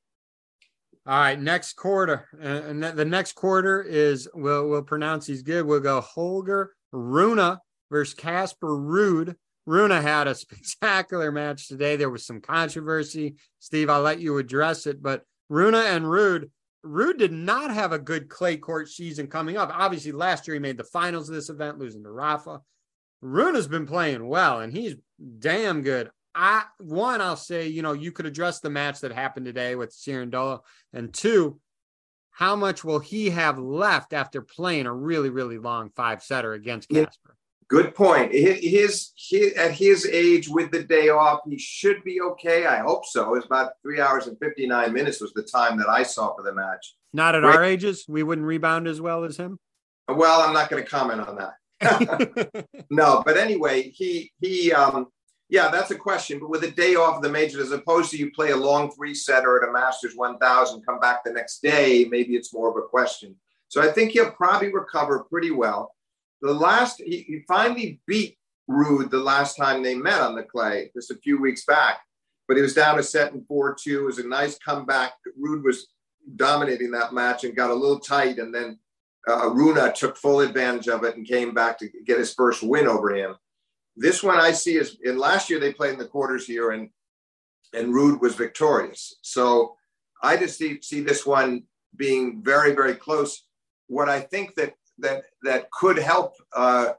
All 1.08 1.20
right, 1.20 1.40
next 1.40 1.74
quarter, 1.74 2.28
and 2.42 2.82
the 2.84 3.06
next 3.06 3.34
quarter 3.34 3.84
is 3.84 4.28
we'll 4.34 4.68
we'll 4.68 4.82
pronounce 4.82 5.28
these 5.28 5.44
good. 5.44 5.64
We'll 5.64 5.80
go 5.80 6.02
Holger 6.02 6.74
Rune 6.92 7.58
versus 7.92 8.16
Casper 8.16 8.70
Ruud. 8.70 9.36
Rune 9.68 9.92
had 9.92 10.28
a 10.28 10.34
spectacular 10.36 11.32
match 11.32 11.68
today. 11.68 11.96
There 11.96 12.10
was 12.10 12.26
some 12.26 12.42
controversy. 12.42 13.36
Steve, 13.60 13.88
I'll 13.90 14.02
let 14.02 14.20
you 14.20 14.40
address 14.40 14.88
it, 14.88 15.04
but 15.04 15.24
Rune 15.48 15.76
and 15.76 16.06
Ruud, 16.06 16.50
Ruud 16.84 17.20
did 17.20 17.32
not 17.32 17.72
have 17.72 17.92
a 17.92 18.00
good 18.00 18.28
clay 18.28 18.58
court 18.58 18.90
season 18.90 19.28
coming 19.28 19.58
up. 19.58 19.70
Obviously, 19.72 20.12
last 20.12 20.48
year 20.48 20.56
he 20.56 20.60
made 20.60 20.78
the 20.78 20.84
finals 20.84 21.30
of 21.30 21.36
this 21.36 21.50
event, 21.50 21.78
losing 21.78 22.04
to 22.04 22.12
Rafa. 22.12 22.62
Rune 23.22 23.54
has 23.54 23.68
been 23.68 23.86
playing 23.86 24.28
well, 24.28 24.60
and 24.60 24.74
he's 24.74 24.96
damn 25.38 25.84
good. 25.84 26.10
I 26.36 26.64
one, 26.80 27.22
I'll 27.22 27.38
say, 27.38 27.68
you 27.68 27.82
know, 27.82 27.94
you 27.94 28.12
could 28.12 28.26
address 28.26 28.60
the 28.60 28.70
match 28.70 29.00
that 29.02 29.14
happened 29.14 29.46
today 29.46 29.76
with 29.76 29.92
Cerundolo, 29.92 30.60
and 30.94 31.14
two, 31.14 31.60
how 32.32 32.58
much 32.58 32.84
will 32.84 33.00
he 33.00 33.30
have 33.30 33.58
left 33.58 34.12
after 34.12 34.42
playing 34.42 34.86
a 34.86 34.94
really, 34.94 35.30
really 35.30 35.58
long 35.58 35.90
five 35.96 36.22
setter 36.22 36.54
against 36.54 36.90
Casper? 36.90 37.38
Good 37.68 37.96
point. 37.96 38.32
His, 38.34 39.12
his, 39.18 39.54
at 39.54 39.72
his 39.72 40.06
age 40.06 40.48
with 40.50 40.70
the 40.70 40.84
day 40.84 41.10
off, 41.10 41.40
he 41.48 41.58
should 41.58 42.04
be 42.04 42.22
okay. 42.22 42.66
I 42.66 42.80
hope 42.80 43.06
so. 43.06 43.34
It's 43.36 43.46
about 43.46 43.72
three 43.82 44.00
hours 44.00 44.28
and 44.28 44.38
fifty 44.38 44.68
nine 44.68 44.94
minutes 44.94 45.22
was 45.22 45.34
the 45.34 45.44
time 45.44 45.78
that 45.80 45.90
I 45.90 46.04
saw 46.04 46.36
for 46.36 46.44
the 46.44 46.54
match. 46.54 46.96
Not 47.14 47.34
at 47.34 47.42
Great. 47.42 47.56
our 47.56 47.64
ages, 47.64 48.06
we 48.08 48.22
wouldn't 48.22 48.46
rebound 48.46 48.88
as 48.88 49.00
well 49.00 49.24
as 49.24 49.38
him. 49.38 49.58
Well, 50.08 50.42
I'm 50.42 50.54
not 50.54 50.70
going 50.70 50.84
to 50.84 50.90
comment 50.90 51.22
on 51.22 51.38
that. 51.38 51.54
no, 52.90 53.24
but 53.26 53.38
anyway, 53.38 53.90
he 53.90 54.32
he 54.40 54.72
um, 54.72 55.08
yeah, 55.50 55.70
that's 55.70 55.92
a 55.92 55.96
question. 55.96 56.40
But 56.40 56.50
with 56.50 56.64
a 56.64 56.72
day 56.72 56.96
off 56.96 57.18
of 57.18 57.22
the 57.22 57.30
majors, 57.30 57.62
as 57.62 57.72
opposed 57.72 58.12
to 58.12 58.18
you 58.18 58.32
play 58.32 58.52
a 58.52 58.58
long 58.58 58.92
three 58.92 59.14
setter 59.14 59.62
at 59.62 59.70
a 59.70 59.72
Masters 59.72 60.14
1000, 60.16 60.86
come 60.86 61.00
back 61.00 61.24
the 61.24 61.32
next 61.32 61.62
day, 61.62 62.06
maybe 62.10 62.36
it's 62.36 62.54
more 62.54 62.70
of 62.70 62.78
a 62.78 62.88
question. 62.88 63.36
So 63.68 63.82
I 63.82 63.92
think 63.92 64.12
he'll 64.12 64.32
probably 64.32 64.74
recover 64.74 65.26
pretty 65.30 65.52
well. 65.52 65.94
The 66.42 66.54
last, 66.54 67.02
he, 67.04 67.26
he 67.28 67.44
finally 67.48 68.00
beat 68.08 68.38
Ruud 68.70 69.12
the 69.12 69.20
last 69.20 69.56
time 69.56 69.84
they 69.84 69.96
met 69.96 70.22
on 70.22 70.36
the 70.36 70.44
clay, 70.44 70.92
just 70.96 71.12
a 71.12 71.18
few 71.18 71.40
weeks 71.40 71.66
back. 71.66 72.00
But 72.48 72.58
he 72.58 72.64
was 72.64 72.74
down 72.74 73.00
a 73.00 73.04
set 73.04 73.34
in 73.34 73.44
4 73.46 73.76
2. 73.80 74.02
It 74.02 74.06
was 74.06 74.20
a 74.20 74.28
nice 74.28 74.58
comeback. 74.60 75.14
Ruud 75.40 75.64
was 75.64 75.88
dominating 76.36 76.92
that 76.92 77.14
match 77.14 77.44
and 77.44 77.56
got 77.56 77.72
a 77.72 77.74
little 77.74 78.00
tight. 78.00 78.38
And 78.40 78.54
then 78.54 78.80
uh, 79.28 79.50
Rune 79.50 79.94
took 79.94 80.18
full 80.18 80.42
advantage 80.42 80.88
of 80.88 81.04
it 81.04 81.16
and 81.16 81.28
came 81.28 81.54
back 81.54 81.78
to 81.80 81.90
get 82.06 82.20
his 82.20 82.34
first 82.34 82.64
win 82.64 82.88
over 82.88 83.16
him. 83.16 83.36
This 83.96 84.22
one 84.22 84.40
I 84.40 84.52
see 84.52 84.76
is 84.76 84.98
in 85.04 85.18
last 85.18 85.50
year 85.50 85.60
they 85.60 85.74
played 85.74 85.94
in 85.94 86.00
the 86.00 86.06
quarters 86.06 86.46
here 86.46 86.72
and 86.72 86.90
and 87.74 87.94
Ruud 87.94 88.22
was 88.22 88.36
victorious. 88.36 89.18
So 89.22 89.76
I 90.22 90.38
just 90.38 90.58
see, 90.58 90.82
see 90.82 91.02
this 91.02 91.26
one 91.26 91.64
being 91.96 92.42
very, 92.44 92.74
very 92.74 92.96
close. 92.96 93.44
What 93.88 94.10
I 94.10 94.22
think 94.22 94.56
that 94.56 94.74
that 95.00 95.24
that 95.44 95.70
could 95.72 95.98
help 95.98 96.34
uh, 96.56 96.94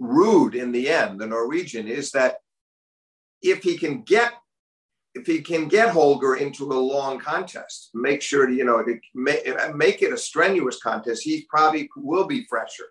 Ruud 0.00 0.54
in 0.54 0.72
the 0.72 0.88
end, 0.88 1.20
the 1.20 1.26
Norwegian, 1.26 1.88
is 1.88 2.12
that 2.12 2.36
if 3.42 3.62
he 3.62 3.76
can 3.76 4.02
get 4.02 4.32
if 5.14 5.26
he 5.26 5.42
can 5.42 5.68
get 5.68 5.90
Holger 5.90 6.36
into 6.36 6.72
a 6.72 6.74
long 6.74 7.18
contest, 7.18 7.90
make 7.92 8.22
sure 8.22 8.46
to, 8.46 8.54
you 8.54 8.64
know, 8.64 8.82
to 8.82 8.98
make, 9.14 9.44
make 9.74 10.00
it 10.00 10.10
a 10.10 10.16
strenuous 10.16 10.80
contest, 10.80 11.22
he 11.22 11.46
probably 11.50 11.90
will 11.96 12.26
be 12.26 12.46
fresher. 12.48 12.86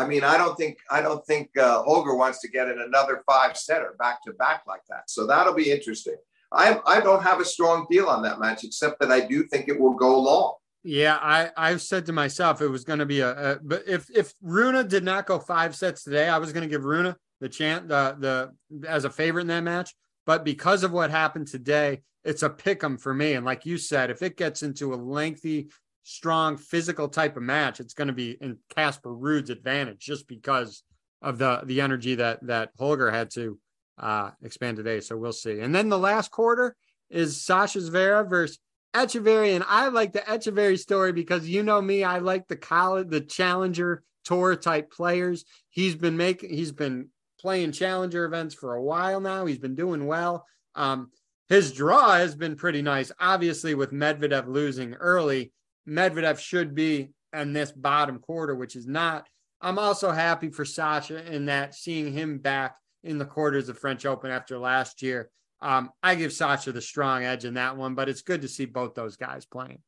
I 0.00 0.06
mean, 0.06 0.24
I 0.24 0.38
don't 0.38 0.56
think 0.56 0.78
I 0.90 1.02
don't 1.02 1.24
think 1.26 1.50
uh, 1.58 1.82
Holger 1.82 2.14
wants 2.14 2.40
to 2.40 2.48
get 2.48 2.68
in 2.68 2.80
another 2.80 3.22
five 3.26 3.56
setter 3.56 3.94
back 3.98 4.22
to 4.24 4.32
back 4.32 4.62
like 4.66 4.80
that. 4.88 5.10
So 5.10 5.26
that'll 5.26 5.52
be 5.54 5.70
interesting. 5.70 6.16
I 6.52 6.80
I 6.86 7.00
don't 7.00 7.22
have 7.22 7.38
a 7.38 7.44
strong 7.44 7.86
feel 7.86 8.06
on 8.08 8.22
that 8.22 8.40
match, 8.40 8.64
except 8.64 8.98
that 9.00 9.12
I 9.12 9.20
do 9.20 9.44
think 9.44 9.68
it 9.68 9.78
will 9.78 9.94
go 9.94 10.18
long. 10.18 10.54
Yeah, 10.82 11.18
I 11.20 11.50
I've 11.54 11.82
said 11.82 12.06
to 12.06 12.12
myself 12.12 12.62
it 12.62 12.68
was 12.68 12.84
going 12.84 13.00
to 13.00 13.06
be 13.06 13.20
a, 13.20 13.52
a, 13.52 13.58
but 13.62 13.82
if 13.86 14.08
if 14.10 14.32
Rune 14.40 14.88
did 14.88 15.04
not 15.04 15.26
go 15.26 15.38
five 15.38 15.76
sets 15.76 16.02
today, 16.02 16.28
I 16.28 16.38
was 16.38 16.52
going 16.54 16.62
to 16.62 16.74
give 16.74 16.84
Rune 16.84 17.14
the 17.42 17.48
chance 17.50 17.86
the 17.86 18.16
the 18.18 18.88
as 18.88 19.04
a 19.04 19.10
favorite 19.10 19.42
in 19.42 19.48
that 19.48 19.64
match. 19.64 19.94
But 20.24 20.44
because 20.44 20.82
of 20.82 20.92
what 20.92 21.10
happened 21.10 21.48
today, 21.48 22.00
it's 22.24 22.42
a 22.42 22.48
pick 22.50 22.82
'em 22.82 22.96
for 22.96 23.12
me. 23.12 23.34
And 23.34 23.44
like 23.44 23.66
you 23.66 23.76
said, 23.76 24.10
if 24.10 24.22
it 24.22 24.38
gets 24.38 24.62
into 24.62 24.94
a 24.94 24.96
lengthy, 24.96 25.68
strong, 26.02 26.56
physical 26.56 27.08
type 27.08 27.36
of 27.36 27.42
match, 27.42 27.80
it's 27.80 27.94
going 27.94 28.08
to 28.08 28.14
be 28.14 28.36
in 28.40 28.58
Casper 28.74 29.14
Ruud's 29.14 29.50
advantage 29.50 29.98
just 30.00 30.26
because 30.26 30.82
of 31.22 31.38
the 31.38 31.60
the 31.64 31.80
energy 31.80 32.14
that 32.16 32.44
that 32.46 32.70
Holger 32.78 33.10
had 33.10 33.30
to 33.32 33.58
uh, 33.98 34.30
expand 34.42 34.76
today. 34.76 35.00
So 35.00 35.16
we'll 35.16 35.32
see. 35.32 35.60
And 35.60 35.74
then 35.74 35.88
the 35.88 35.98
last 35.98 36.30
quarter 36.30 36.76
is 37.10 37.42
Sasha 37.42 37.78
Zverev 37.78 38.30
versus 38.30 38.58
Etcheverry, 38.94 39.54
and 39.54 39.64
I 39.68 39.88
like 39.88 40.12
the 40.12 40.20
Etcheverry 40.20 40.78
story 40.78 41.12
because 41.12 41.48
you 41.48 41.62
know 41.62 41.80
me, 41.80 42.02
I 42.02 42.18
like 42.18 42.48
the 42.48 42.56
college, 42.56 43.08
the 43.08 43.20
challenger 43.20 44.02
tour 44.24 44.56
type 44.56 44.90
players. 44.90 45.44
He's 45.68 45.94
been 45.94 46.16
making, 46.16 46.50
he's 46.50 46.72
been 46.72 47.08
playing 47.38 47.72
challenger 47.72 48.24
events 48.24 48.54
for 48.54 48.74
a 48.74 48.82
while 48.82 49.20
now. 49.20 49.46
He's 49.46 49.58
been 49.58 49.76
doing 49.76 50.06
well. 50.06 50.44
Um, 50.74 51.10
his 51.48 51.72
draw 51.72 52.14
has 52.14 52.34
been 52.34 52.56
pretty 52.56 52.82
nice. 52.82 53.10
Obviously, 53.18 53.74
with 53.74 53.92
Medvedev 53.92 54.46
losing 54.46 54.94
early, 54.94 55.52
Medvedev 55.90 56.38
should 56.38 56.74
be 56.74 57.10
in 57.32 57.52
this 57.52 57.72
bottom 57.72 58.18
quarter, 58.18 58.54
which 58.54 58.76
is 58.76 58.86
not. 58.86 59.26
I'm 59.60 59.78
also 59.78 60.10
happy 60.10 60.50
for 60.50 60.64
Sasha 60.64 61.30
in 61.30 61.46
that 61.46 61.74
seeing 61.74 62.12
him 62.12 62.38
back 62.38 62.76
in 63.02 63.18
the 63.18 63.24
quarters 63.24 63.68
of 63.68 63.78
French 63.78 64.06
Open 64.06 64.30
after 64.30 64.58
last 64.58 65.02
year. 65.02 65.30
Um, 65.60 65.90
I 66.02 66.14
give 66.14 66.32
Sasha 66.32 66.72
the 66.72 66.80
strong 66.80 67.24
edge 67.24 67.44
in 67.44 67.54
that 67.54 67.76
one, 67.76 67.94
but 67.94 68.08
it's 68.08 68.22
good 68.22 68.42
to 68.42 68.48
see 68.48 68.64
both 68.64 68.94
those 68.94 69.16
guys 69.16 69.44
playing. 69.44 69.82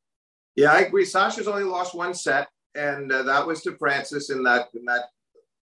Yeah, 0.55 0.73
I 0.73 0.81
agree. 0.81 1.07
Sasha's 1.07 1.49
only 1.49 1.65
lost 1.65 1.95
one 1.95 2.13
set, 2.13 2.49
and 2.75 3.11
uh, 3.11 3.23
that 3.23 3.47
was 3.47 3.63
to 3.63 3.77
Frances 3.77 4.29
in 4.29 4.43
that 4.43 4.69
in 4.75 4.85
that 4.85 5.05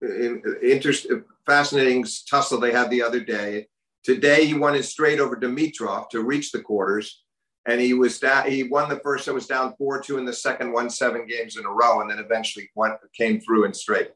in, 0.01 0.43
interest, 0.63 1.09
fascinating 1.45 2.07
tussle 2.31 2.59
they 2.59 2.73
had 2.73 2.89
the 2.89 3.03
other 3.03 3.21
day. 3.21 3.67
Today, 4.05 4.47
he 4.47 4.55
won 4.55 4.75
his 4.75 4.89
straight 4.89 5.21
over 5.21 5.37
Dimitrov 5.37 6.09
to 6.11 6.23
reach 6.23 6.53
the 6.53 6.61
quarters, 6.61 7.25
and 7.69 7.83
he 7.83 7.93
was 7.93 8.19
down. 8.19 8.51
He 8.51 8.65
won 8.65 8.89
the 8.89 8.99
first. 9.01 9.29
It 9.29 9.35
was 9.35 9.47
down 9.47 9.75
four 9.77 10.01
two 10.01 10.17
in 10.17 10.25
the 10.25 10.33
second, 10.33 10.73
won 10.73 10.89
seven 10.89 11.27
games 11.27 11.57
in 11.57 11.67
a 11.67 11.71
row, 11.71 12.01
and 12.01 12.11
then 12.11 12.19
eventually 12.19 12.71
went 12.75 12.95
came 13.17 13.41
through 13.41 13.67
and 13.67 13.77
straight. 13.77 14.11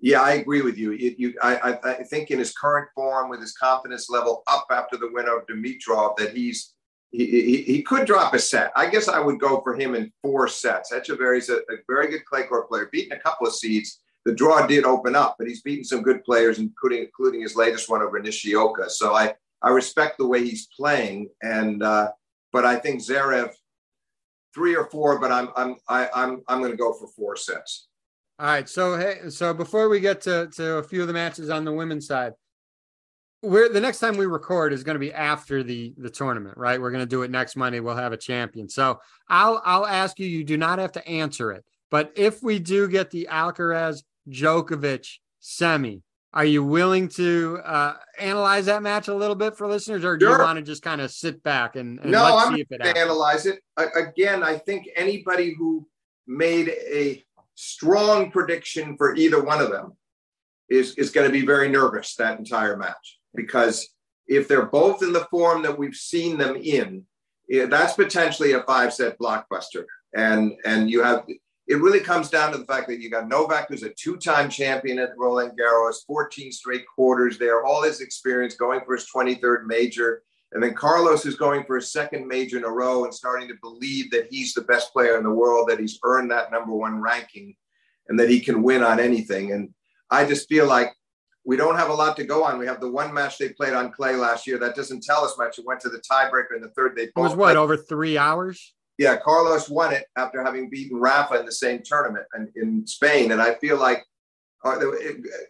Yeah, 0.00 0.22
I 0.22 0.32
agree 0.32 0.62
with 0.62 0.78
you. 0.78 0.92
you, 0.92 1.14
you 1.16 1.34
I, 1.42 1.78
I, 1.84 2.02
think 2.04 2.30
in 2.30 2.38
his 2.38 2.52
current 2.52 2.88
form, 2.94 3.30
with 3.30 3.40
his 3.40 3.52
confidence 3.52 4.10
level 4.10 4.42
up 4.48 4.66
after 4.70 4.96
the 4.96 5.10
win 5.12 5.26
of 5.28 5.46
Dimitrov, 5.46 6.16
that 6.16 6.34
he's 6.34 6.72
he, 7.10 7.26
he, 7.26 7.62
he, 7.62 7.82
could 7.82 8.06
drop 8.06 8.34
a 8.34 8.38
set. 8.38 8.72
I 8.74 8.90
guess 8.90 9.06
I 9.06 9.20
would 9.20 9.38
go 9.38 9.60
for 9.60 9.74
him 9.74 9.94
in 9.94 10.12
four 10.20 10.48
sets. 10.48 10.92
Etcheverry's 10.92 11.48
a, 11.48 11.58
a 11.58 11.76
very 11.86 12.08
good 12.08 12.24
clay 12.24 12.42
court 12.42 12.68
player, 12.68 12.88
beaten 12.90 13.16
a 13.16 13.20
couple 13.20 13.46
of 13.46 13.54
seeds. 13.54 14.00
The 14.24 14.34
draw 14.34 14.66
did 14.66 14.84
open 14.84 15.14
up, 15.14 15.36
but 15.38 15.46
he's 15.46 15.62
beaten 15.62 15.84
some 15.84 16.02
good 16.02 16.24
players, 16.24 16.58
including 16.58 17.02
including 17.02 17.42
his 17.42 17.54
latest 17.54 17.88
one 17.90 18.02
over 18.02 18.18
Nishioka. 18.18 18.88
So 18.88 19.14
I 19.14 19.34
I 19.62 19.70
respect 19.70 20.18
the 20.18 20.26
way 20.26 20.42
he's 20.42 20.68
playing, 20.76 21.28
and 21.42 21.82
uh, 21.82 22.10
but 22.54 22.64
I 22.64 22.76
think 22.76 23.02
Zverev 23.02 23.50
three 24.54 24.76
or 24.76 24.86
four, 24.86 25.18
but 25.18 25.32
I'm 25.32 25.48
I'm 25.56 25.74
I, 25.88 26.08
I'm 26.14 26.42
I'm 26.48 26.60
going 26.60 26.70
to 26.70 26.78
go 26.78 26.94
for 26.94 27.08
four 27.08 27.36
sets. 27.36 27.88
All 28.38 28.46
right. 28.46 28.68
So 28.68 28.96
hey, 28.96 29.28
so 29.28 29.52
before 29.52 29.88
we 29.88 30.00
get 30.00 30.20
to, 30.22 30.48
to 30.54 30.76
a 30.76 30.82
few 30.82 31.02
of 31.02 31.08
the 31.08 31.12
matches 31.12 31.50
on 31.50 31.64
the 31.64 31.72
women's 31.72 32.06
side, 32.06 32.32
we're 33.42 33.68
the 33.68 33.80
next 33.80 33.98
time 33.98 34.16
we 34.16 34.26
record 34.26 34.72
is 34.72 34.84
going 34.84 34.94
to 34.94 35.00
be 35.00 35.12
after 35.12 35.64
the 35.64 35.94
the 35.98 36.08
tournament, 36.08 36.56
right? 36.56 36.80
We're 36.80 36.92
going 36.92 37.02
to 37.02 37.10
do 37.10 37.22
it 37.22 37.30
next 37.30 37.56
Monday. 37.56 37.80
We'll 37.80 37.96
have 37.96 38.12
a 38.12 38.16
champion. 38.16 38.68
So 38.68 39.00
I'll 39.28 39.60
I'll 39.64 39.86
ask 39.86 40.20
you. 40.20 40.28
You 40.28 40.44
do 40.44 40.56
not 40.56 40.78
have 40.78 40.92
to 40.92 41.06
answer 41.08 41.50
it, 41.50 41.64
but 41.90 42.12
if 42.14 42.40
we 42.40 42.60
do 42.60 42.88
get 42.88 43.10
the 43.10 43.28
Alcaraz 43.30 44.04
Djokovic 44.30 45.08
semi, 45.40 46.02
are 46.34 46.44
you 46.44 46.64
willing 46.64 47.08
to 47.10 47.60
uh, 47.64 47.94
analyze 48.18 48.66
that 48.66 48.82
match 48.82 49.06
a 49.06 49.14
little 49.14 49.36
bit 49.36 49.56
for 49.56 49.68
listeners, 49.68 50.04
or 50.04 50.16
do 50.16 50.26
sure. 50.26 50.38
you 50.38 50.42
want 50.42 50.58
to 50.58 50.64
just 50.64 50.82
kind 50.82 51.00
of 51.00 51.12
sit 51.12 51.44
back 51.44 51.76
and, 51.76 52.00
and 52.00 52.10
no? 52.10 52.36
I'm 52.36 52.50
going 52.50 52.66
to 52.66 52.98
analyze 52.98 53.46
it 53.46 53.60
again. 53.76 54.42
I 54.42 54.58
think 54.58 54.88
anybody 54.96 55.54
who 55.56 55.86
made 56.26 56.70
a 56.70 57.24
strong 57.54 58.32
prediction 58.32 58.96
for 58.96 59.14
either 59.14 59.44
one 59.44 59.60
of 59.60 59.70
them 59.70 59.92
is, 60.68 60.96
is 60.96 61.10
going 61.10 61.26
to 61.28 61.32
be 61.32 61.46
very 61.46 61.68
nervous 61.68 62.16
that 62.16 62.36
entire 62.36 62.76
match 62.76 63.20
because 63.34 63.88
if 64.26 64.48
they're 64.48 64.66
both 64.66 65.04
in 65.04 65.12
the 65.12 65.26
form 65.30 65.62
that 65.62 65.78
we've 65.78 65.94
seen 65.94 66.36
them 66.36 66.56
in, 66.56 67.04
that's 67.68 67.94
potentially 67.94 68.54
a 68.54 68.62
five 68.64 68.92
set 68.92 69.16
blockbuster. 69.20 69.84
And 70.16 70.52
and 70.64 70.90
you 70.90 71.02
have 71.02 71.24
it 71.66 71.76
really 71.76 72.00
comes 72.00 72.28
down 72.28 72.52
to 72.52 72.58
the 72.58 72.66
fact 72.66 72.88
that 72.88 73.00
you 73.00 73.08
got 73.10 73.28
Novak, 73.28 73.68
who's 73.68 73.82
a 73.82 73.90
two 73.90 74.16
time 74.16 74.50
champion 74.50 74.98
at 74.98 75.16
Roland 75.16 75.58
Garros, 75.58 76.04
14 76.06 76.52
straight 76.52 76.84
quarters 76.86 77.38
there, 77.38 77.64
all 77.64 77.82
his 77.82 78.00
experience 78.00 78.54
going 78.54 78.80
for 78.84 78.94
his 78.94 79.06
23rd 79.14 79.64
major. 79.66 80.22
And 80.52 80.62
then 80.62 80.74
Carlos 80.74 81.26
is 81.26 81.36
going 81.36 81.64
for 81.64 81.76
his 81.76 81.90
second 81.90 82.28
major 82.28 82.58
in 82.58 82.64
a 82.64 82.70
row 82.70 83.04
and 83.04 83.14
starting 83.14 83.48
to 83.48 83.54
believe 83.60 84.10
that 84.10 84.28
he's 84.30 84.52
the 84.52 84.62
best 84.62 84.92
player 84.92 85.16
in 85.16 85.24
the 85.24 85.30
world, 85.30 85.68
that 85.68 85.80
he's 85.80 85.98
earned 86.04 86.30
that 86.30 86.52
number 86.52 86.72
one 86.72 87.00
ranking, 87.00 87.56
and 88.08 88.20
that 88.20 88.30
he 88.30 88.40
can 88.40 88.62
win 88.62 88.82
on 88.82 89.00
anything. 89.00 89.52
And 89.52 89.70
I 90.10 90.26
just 90.26 90.48
feel 90.48 90.66
like 90.66 90.94
we 91.44 91.56
don't 91.56 91.76
have 91.76 91.90
a 91.90 91.94
lot 91.94 92.16
to 92.16 92.24
go 92.24 92.44
on. 92.44 92.58
We 92.58 92.66
have 92.66 92.80
the 92.80 92.90
one 92.90 93.12
match 93.12 93.38
they 93.38 93.48
played 93.48 93.72
on 93.72 93.90
clay 93.90 94.16
last 94.16 94.46
year. 94.46 94.58
That 94.58 94.76
doesn't 94.76 95.02
tell 95.02 95.24
us 95.24 95.36
much. 95.38 95.58
It 95.58 95.66
went 95.66 95.80
to 95.80 95.88
the 95.88 96.00
tiebreaker 96.10 96.54
in 96.54 96.62
the 96.62 96.70
third. 96.70 96.94
They 96.94 97.04
it 97.04 97.12
was 97.16 97.34
what 97.34 97.46
played. 97.46 97.56
over 97.56 97.76
three 97.76 98.16
hours. 98.16 98.73
Yeah, 98.98 99.16
Carlos 99.16 99.68
won 99.68 99.92
it 99.92 100.06
after 100.16 100.42
having 100.42 100.70
beaten 100.70 100.98
Rafa 100.98 101.40
in 101.40 101.46
the 101.46 101.52
same 101.52 101.82
tournament 101.84 102.26
in, 102.36 102.52
in 102.54 102.86
Spain, 102.86 103.32
and 103.32 103.42
I 103.42 103.54
feel 103.54 103.76
like 103.76 104.04
uh, 104.64 104.76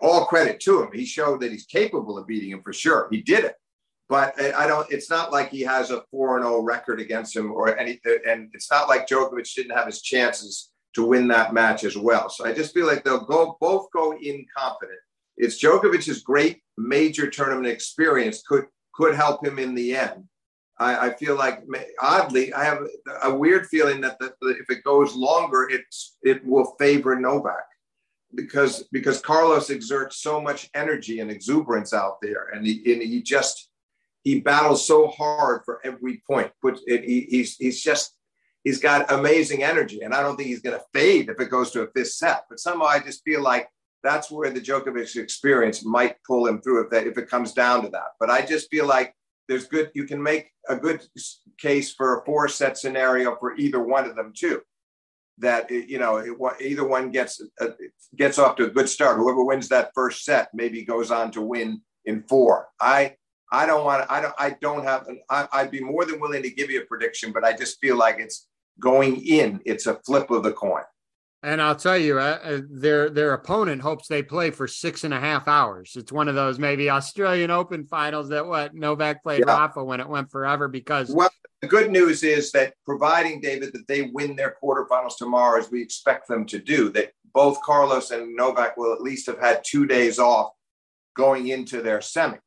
all 0.01 0.25
credit 0.25 0.61
to 0.61 0.83
him. 0.83 0.91
He 0.93 1.05
showed 1.05 1.41
that 1.41 1.53
he's 1.53 1.67
capable 1.67 2.19
of 2.19 2.27
beating 2.27 2.51
him 2.51 2.63
for 2.63 2.73
sure. 2.73 3.09
He 3.11 3.21
did 3.21 3.45
it 3.45 3.57
but 4.09 4.39
I 4.41 4.67
don't. 4.67 4.91
It's 4.93 5.09
not 5.09 5.33
like 5.33 5.51
he 5.51 5.63
has 5.63 5.91
a 5.91 6.03
four 6.11 6.37
and 6.37 6.45
zero 6.45 6.57
oh 6.57 6.63
record 6.63 7.01
against 7.01 7.35
him, 7.35 7.51
or 7.51 7.77
any. 7.77 8.01
And 8.27 8.51
it's 8.53 8.71
not 8.71 8.89
like 8.89 9.09
Djokovic 9.09 9.53
didn't 9.55 9.77
have 9.77 9.87
his 9.87 10.03
chances 10.03 10.71
to 10.95 11.05
win 11.05 11.27
that 11.29 11.55
match 11.55 11.85
as 11.85 11.97
well. 11.97 12.29
So 12.29 12.45
I 12.45 12.53
just 12.53 12.75
feel 12.75 12.87
like 12.87 13.03
they'll 13.03 13.25
go 13.25 13.57
both 13.61 13.89
go 13.93 14.13
in 14.13 14.45
confident. 14.57 14.99
It's 15.37 15.63
Djokovic's 15.63 16.23
great 16.23 16.61
major 16.77 17.31
tournament 17.31 17.67
experience 17.67 18.43
could 18.47 18.67
could 18.95 19.15
help 19.15 19.45
him 19.45 19.59
in 19.59 19.75
the 19.75 19.97
end. 19.97 20.25
I, 20.79 21.09
I 21.09 21.15
feel 21.15 21.37
like 21.37 21.63
oddly, 22.01 22.53
I 22.53 22.65
have 22.65 22.79
a 23.23 23.35
weird 23.35 23.67
feeling 23.67 24.01
that 24.01 24.19
the, 24.19 24.35
if 24.43 24.71
it 24.71 24.83
goes 24.83 25.15
longer, 25.15 25.69
it's 25.71 26.17
it 26.23 26.45
will 26.45 26.75
favor 26.79 27.19
Novak 27.19 27.65
because 28.35 28.85
because 28.93 29.21
Carlos 29.21 29.71
exerts 29.71 30.21
so 30.21 30.41
much 30.41 30.69
energy 30.75 31.21
and 31.21 31.31
exuberance 31.31 31.93
out 31.93 32.17
there, 32.21 32.49
and 32.53 32.67
he 32.67 32.93
and 32.93 33.03
he 33.03 33.23
just 33.23 33.71
he 34.25 34.41
battles 34.41 34.87
so 34.87 35.09
hard 35.09 35.63
for 35.65 35.81
every 35.85 36.23
point. 36.29 36.51
But 36.63 36.81
it, 36.87 37.05
he, 37.05 37.27
he's 37.31 37.57
he's 37.57 37.81
just 37.81 38.17
he's 38.65 38.81
got 38.81 39.13
amazing 39.13 39.63
energy, 39.63 40.01
and 40.03 40.13
I 40.13 40.23
don't 40.23 40.37
think 40.37 40.49
he's 40.49 40.63
going 40.63 40.79
to 40.79 40.85
fade 40.93 41.29
if 41.29 41.41
it 41.41 41.51
goes 41.51 41.71
to 41.73 41.83
a 41.83 41.91
fifth 41.95 42.13
set. 42.13 42.45
But 42.49 42.61
somehow 42.61 42.87
I 42.87 42.99
just 42.99 43.23
feel 43.23 43.43
like 43.43 43.69
that's 44.03 44.31
where 44.31 44.51
the 44.51 44.61
Djokovic 44.61 45.17
experience 45.17 45.85
might 45.85 46.17
pull 46.27 46.47
him 46.47 46.61
through 46.61 46.85
if 46.85 46.91
that 46.91 47.07
if 47.07 47.17
it 47.17 47.31
comes 47.31 47.53
down 47.53 47.83
to 47.83 47.89
that. 47.91 48.13
But 48.19 48.31
I 48.31 48.45
just 48.45 48.71
feel 48.71 48.87
like 48.87 49.15
there's 49.49 49.67
good 49.67 49.91
you 49.95 50.05
can 50.05 50.23
make 50.23 50.51
a 50.69 50.77
good 50.77 51.03
case 51.59 51.93
for 51.93 52.19
a 52.19 52.25
four 52.25 52.49
set 52.49 52.79
scenario 52.79 53.37
for 53.37 53.55
either 53.57 53.83
one 53.83 54.09
of 54.09 54.17
them 54.17 54.33
too. 54.35 54.61
That 55.39 55.71
you 55.71 55.99
know 55.99 56.19
it, 56.19 56.61
either 56.61 56.87
one 56.87 57.11
gets 57.11 57.43
uh, 57.61 57.69
gets 58.17 58.39
off 58.39 58.57
to 58.57 58.67
a 58.67 58.71
good 58.71 58.89
start. 58.89 59.17
Whoever 59.17 59.45
wins 59.45 59.69
that 59.69 59.91
first 59.95 60.25
set 60.25 60.49
maybe 60.55 60.85
goes 60.85 61.11
on 61.11 61.33
to 61.33 61.43
win 61.43 61.83
in 62.05 62.23
four. 62.29 62.69
I 62.81 63.17
I 63.51 63.67
don't 63.67 63.85
want 63.85 64.11
I 64.11 64.21
don't, 64.21 64.35
I 64.39 64.57
don't 64.61 64.85
have, 64.85 65.07
I, 65.31 65.49
I'd 65.53 65.71
be 65.71 65.81
more 65.81 66.05
than 66.05 66.21
willing 66.21 66.43
to 66.43 66.51
give 66.51 66.71
you 66.71 66.83
a 66.83 66.87
prediction, 66.87 67.33
but 67.33 67.45
I 67.45 67.53
just 67.57 67.81
feel 67.81 67.97
like 67.97 68.17
it's 68.19 68.49
going 68.81 69.25
in. 69.27 69.61
It's 69.65 69.87
a 69.87 70.01
flip 70.07 70.31
of 70.31 70.43
the 70.43 70.53
coin. 70.53 70.83
And 71.45 71.61
I'll 71.61 71.77
tell 71.77 71.99
you, 71.99 72.19
uh, 72.19 72.39
uh, 72.43 72.61
their 72.71 73.11
their 73.11 73.35
opponent 73.35 73.83
hopes 73.83 74.09
they 74.09 74.23
play 74.23 74.51
for 74.51 74.67
six 74.67 75.05
and 75.05 75.13
a 75.13 75.21
half 75.21 75.47
hours. 75.47 75.93
It's 75.95 76.11
one 76.11 76.27
of 76.27 76.35
those 76.35 76.59
maybe 76.59 76.89
Australian 76.89 77.51
Open 77.51 77.85
finals 77.85 78.31
that 78.31 78.47
what 78.47 78.75
Novak 78.75 79.23
played 79.23 79.45
yeah. 79.47 79.53
Rafa 79.53 79.85
when 79.85 80.01
it 80.01 80.09
went 80.09 80.31
forever 80.31 80.69
because. 80.69 81.11
Well, 81.11 81.29
the 81.61 81.69
good 81.69 81.91
news 81.91 82.23
is 82.23 82.51
that 82.53 82.73
providing 82.87 83.43
David 83.43 83.75
that 83.75 83.87
they 83.89 84.11
win 84.15 84.37
their 84.37 84.57
quarterfinals 84.63 85.19
tomorrow, 85.19 85.59
as 85.61 85.71
we 85.71 85.83
expect 85.83 86.29
them 86.29 86.47
to 86.47 86.59
do, 86.59 86.89
that 86.91 87.13
both 87.35 87.61
Carlos 87.61 88.11
and 88.11 88.35
Novak 88.35 88.79
will 88.79 88.95
at 88.95 89.03
least 89.03 89.27
have 89.27 89.39
had 89.39 89.63
two 89.67 89.87
days 89.87 90.19
off 90.19 90.53
going 91.15 91.49
into 91.49 91.83
their 91.83 92.01
semi. 92.01 92.39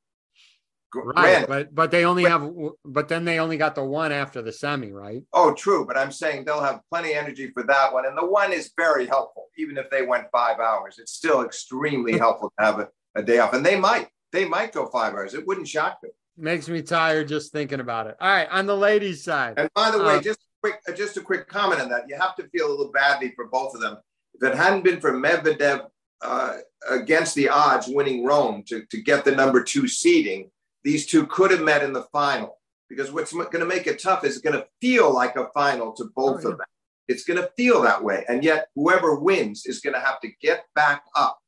Right, 0.93 1.45
but 1.47 1.75
but 1.75 1.91
they 1.91 2.05
only 2.05 2.23
have, 2.23 2.49
but 2.85 3.07
then 3.09 3.25
they 3.25 3.39
only 3.39 3.57
got 3.57 3.75
the 3.75 3.83
one 3.83 4.11
after 4.11 4.41
the 4.41 4.53
semi, 4.53 4.91
right? 4.91 5.23
Oh, 5.33 5.53
true. 5.53 5.85
But 5.85 5.97
I'm 5.97 6.11
saying 6.11 6.45
they'll 6.45 6.63
have 6.63 6.81
plenty 6.89 7.11
of 7.11 7.23
energy 7.23 7.51
for 7.51 7.63
that 7.63 7.93
one, 7.93 8.05
and 8.05 8.17
the 8.17 8.25
one 8.25 8.53
is 8.53 8.71
very 8.77 9.05
helpful. 9.05 9.47
Even 9.57 9.77
if 9.77 9.89
they 9.89 10.05
went 10.05 10.27
five 10.31 10.59
hours, 10.59 10.97
it's 10.97 11.13
still 11.13 11.41
extremely 11.41 12.17
helpful 12.17 12.53
to 12.57 12.65
have 12.65 12.79
a, 12.79 12.89
a 13.15 13.23
day 13.23 13.39
off, 13.39 13.53
and 13.53 13.65
they 13.65 13.77
might 13.77 14.07
they 14.31 14.45
might 14.45 14.71
go 14.71 14.87
five 14.87 15.13
hours. 15.13 15.33
It 15.33 15.45
wouldn't 15.45 15.67
shock 15.67 15.99
me. 16.03 16.09
Makes 16.37 16.69
me 16.69 16.81
tired 16.81 17.27
just 17.27 17.51
thinking 17.51 17.79
about 17.79 18.07
it. 18.07 18.15
All 18.21 18.29
right, 18.29 18.47
on 18.49 18.65
the 18.65 18.77
ladies' 18.77 19.23
side. 19.23 19.55
And 19.57 19.69
by 19.73 19.91
the 19.91 20.01
way, 20.01 20.17
um, 20.17 20.23
just 20.23 20.39
quick, 20.61 20.79
just 20.95 21.17
a 21.17 21.21
quick 21.21 21.47
comment 21.47 21.81
on 21.81 21.89
that. 21.89 22.03
You 22.07 22.15
have 22.17 22.35
to 22.37 22.47
feel 22.49 22.67
a 22.67 22.71
little 22.71 22.91
badly 22.91 23.33
for 23.35 23.47
both 23.47 23.73
of 23.75 23.81
them. 23.81 23.97
If 24.35 24.51
it 24.51 24.55
hadn't 24.55 24.83
been 24.83 25.01
for 25.01 25.13
Medvedev 25.13 25.87
uh, 26.21 26.57
against 26.89 27.35
the 27.35 27.49
odds 27.49 27.87
winning 27.87 28.23
Rome 28.23 28.63
to, 28.67 28.85
to 28.85 29.01
get 29.01 29.25
the 29.25 29.35
number 29.35 29.63
two 29.63 29.87
seeding, 29.87 30.51
these 30.87 31.05
two 31.05 31.27
could 31.27 31.51
have 31.51 31.59
met 31.59 31.83
in 31.83 31.91
the 31.91 32.03
final. 32.13 32.61
Because 32.87 33.11
what's 33.11 33.33
going 33.33 33.59
to 33.59 33.65
make 33.65 33.87
it 33.87 34.01
tough 34.01 34.23
is 34.23 34.37
going 34.37 34.55
to 34.55 34.65
feel 34.79 35.13
like 35.13 35.35
a 35.35 35.49
final 35.53 35.91
to 35.91 36.05
both 36.15 36.45
oh, 36.45 36.51
of 36.51 36.57
them. 36.57 36.67
It's 37.09 37.25
going 37.25 37.41
to 37.41 37.51
feel 37.57 37.81
that 37.81 38.01
way. 38.01 38.23
And 38.29 38.41
yet, 38.41 38.69
whoever 38.73 39.19
wins 39.19 39.65
is 39.65 39.81
going 39.81 39.95
to 39.95 39.99
have 39.99 40.21
to 40.21 40.29
get 40.41 40.63
back 40.75 41.03
up, 41.13 41.39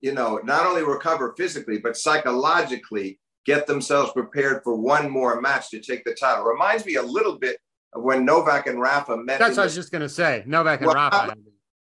you 0.00 0.14
know, 0.14 0.40
not 0.42 0.64
only 0.64 0.82
recover 0.82 1.34
physically, 1.36 1.76
but 1.76 1.98
psychologically 1.98 3.20
get 3.44 3.66
themselves 3.66 4.12
prepared 4.12 4.62
for 4.64 4.74
one 4.74 5.10
more 5.10 5.38
match 5.38 5.68
to 5.70 5.80
take 5.80 6.02
the 6.04 6.14
title. 6.14 6.44
Reminds 6.44 6.86
me 6.86 6.94
a 6.94 7.02
little 7.02 7.38
bit 7.38 7.58
of 7.92 8.02
when 8.02 8.24
Novak 8.24 8.68
and 8.68 8.80
Rafa 8.80 9.18
met. 9.18 9.38
That's 9.38 9.50
what 9.50 9.56
the, 9.56 9.60
I 9.60 9.64
was 9.64 9.74
just 9.74 9.92
going 9.92 10.00
to 10.00 10.08
say. 10.08 10.44
Novak 10.46 10.80
and 10.80 10.86
well, 10.86 10.96
Rafa. 10.96 11.26
Not, 11.26 11.38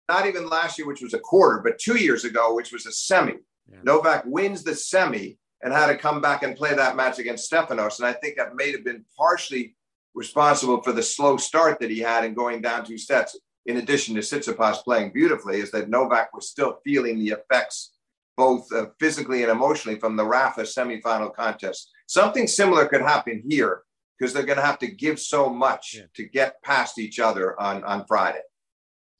not, 0.09 0.27
even 0.27 0.49
last 0.49 0.77
year, 0.77 0.87
which 0.87 1.01
was 1.01 1.13
a 1.13 1.19
quarter, 1.19 1.61
but 1.63 1.79
two 1.79 1.97
years 1.97 2.25
ago, 2.25 2.53
which 2.53 2.73
was 2.73 2.85
a 2.85 2.91
semi. 2.91 3.35
Yeah. 3.71 3.77
Novak 3.83 4.23
wins 4.25 4.65
the 4.65 4.75
semi 4.75 5.37
and 5.61 5.73
had 5.73 5.87
to 5.87 5.97
come 5.97 6.21
back 6.21 6.43
and 6.43 6.55
play 6.55 6.73
that 6.75 6.95
match 6.95 7.19
against 7.19 7.51
Stefanos. 7.51 7.99
And 7.99 8.07
I 8.07 8.13
think 8.13 8.37
that 8.37 8.55
may 8.55 8.71
have 8.71 8.83
been 8.83 9.03
partially 9.17 9.75
responsible 10.13 10.81
for 10.81 10.91
the 10.91 11.03
slow 11.03 11.37
start 11.37 11.79
that 11.79 11.89
he 11.89 11.99
had 11.99 12.25
in 12.25 12.33
going 12.33 12.61
down 12.61 12.85
two 12.85 12.97
sets. 12.97 13.37
In 13.65 13.77
addition 13.77 14.15
to 14.15 14.21
Tsitsipas 14.21 14.83
playing 14.83 15.11
beautifully, 15.13 15.59
is 15.59 15.71
that 15.71 15.89
Novak 15.89 16.33
was 16.33 16.49
still 16.49 16.79
feeling 16.85 17.19
the 17.19 17.29
effects, 17.29 17.93
both 18.37 18.65
uh, 18.73 18.87
physically 18.99 19.43
and 19.43 19.51
emotionally, 19.51 19.99
from 19.99 20.15
the 20.15 20.25
Rafa 20.25 20.61
semifinal 20.61 21.33
contest. 21.33 21.91
Something 22.07 22.47
similar 22.47 22.87
could 22.87 23.01
happen 23.01 23.43
here 23.47 23.81
because 24.17 24.33
they're 24.33 24.43
going 24.43 24.57
to 24.57 24.65
have 24.65 24.79
to 24.79 24.87
give 24.87 25.19
so 25.19 25.49
much 25.49 25.95
yeah. 25.95 26.03
to 26.15 26.27
get 26.27 26.61
past 26.63 26.97
each 26.97 27.19
other 27.19 27.59
on 27.59 27.83
on 27.83 28.05
Friday. 28.07 28.39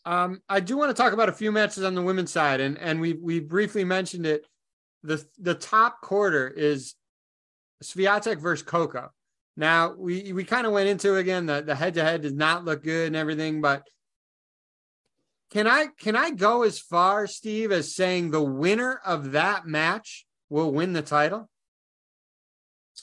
Um, 0.06 0.42
I 0.48 0.62
do 0.62 0.78
want 0.78 0.96
to 0.96 1.02
talk 1.02 1.12
about 1.12 1.28
a 1.28 1.34
few 1.34 1.52
matches 1.52 1.84
on 1.84 1.94
the 1.94 2.02
women's 2.02 2.32
side, 2.32 2.62
and 2.62 2.78
and 2.78 3.02
we 3.02 3.14
we 3.14 3.42
briefly 3.42 3.84
mentioned 3.84 4.26
it 4.26 4.46
the 5.04 5.26
the 5.40 5.56
top 5.56 6.02
quarter 6.02 6.48
is 6.48 6.96
Swiatek 7.84 8.40
versus 8.40 8.66
Coco. 8.66 9.12
Now 9.56 9.94
we 9.98 10.34
we 10.34 10.44
kind 10.44 10.68
of 10.68 10.74
went 10.74 10.90
into 10.90 11.16
again 11.16 11.46
the 11.46 11.62
the 11.62 11.76
head 11.76 11.96
to 11.96 12.04
head 12.04 12.22
does 12.22 12.34
not 12.34 12.66
look 12.66 12.84
good 12.84 13.08
and 13.08 13.16
everything, 13.16 13.62
but 13.62 13.84
can 15.50 15.68
I 15.68 15.88
can 15.98 16.16
I 16.16 16.32
go 16.32 16.64
as 16.64 16.80
far, 16.80 17.26
Steve, 17.28 17.72
as 17.72 17.96
saying 17.96 18.32
the 18.32 18.42
winner 18.44 19.00
of 19.06 19.32
that 19.32 19.66
match 19.66 20.26
will 20.50 20.72
win 20.72 20.94
the 20.94 21.02
title? 21.02 21.50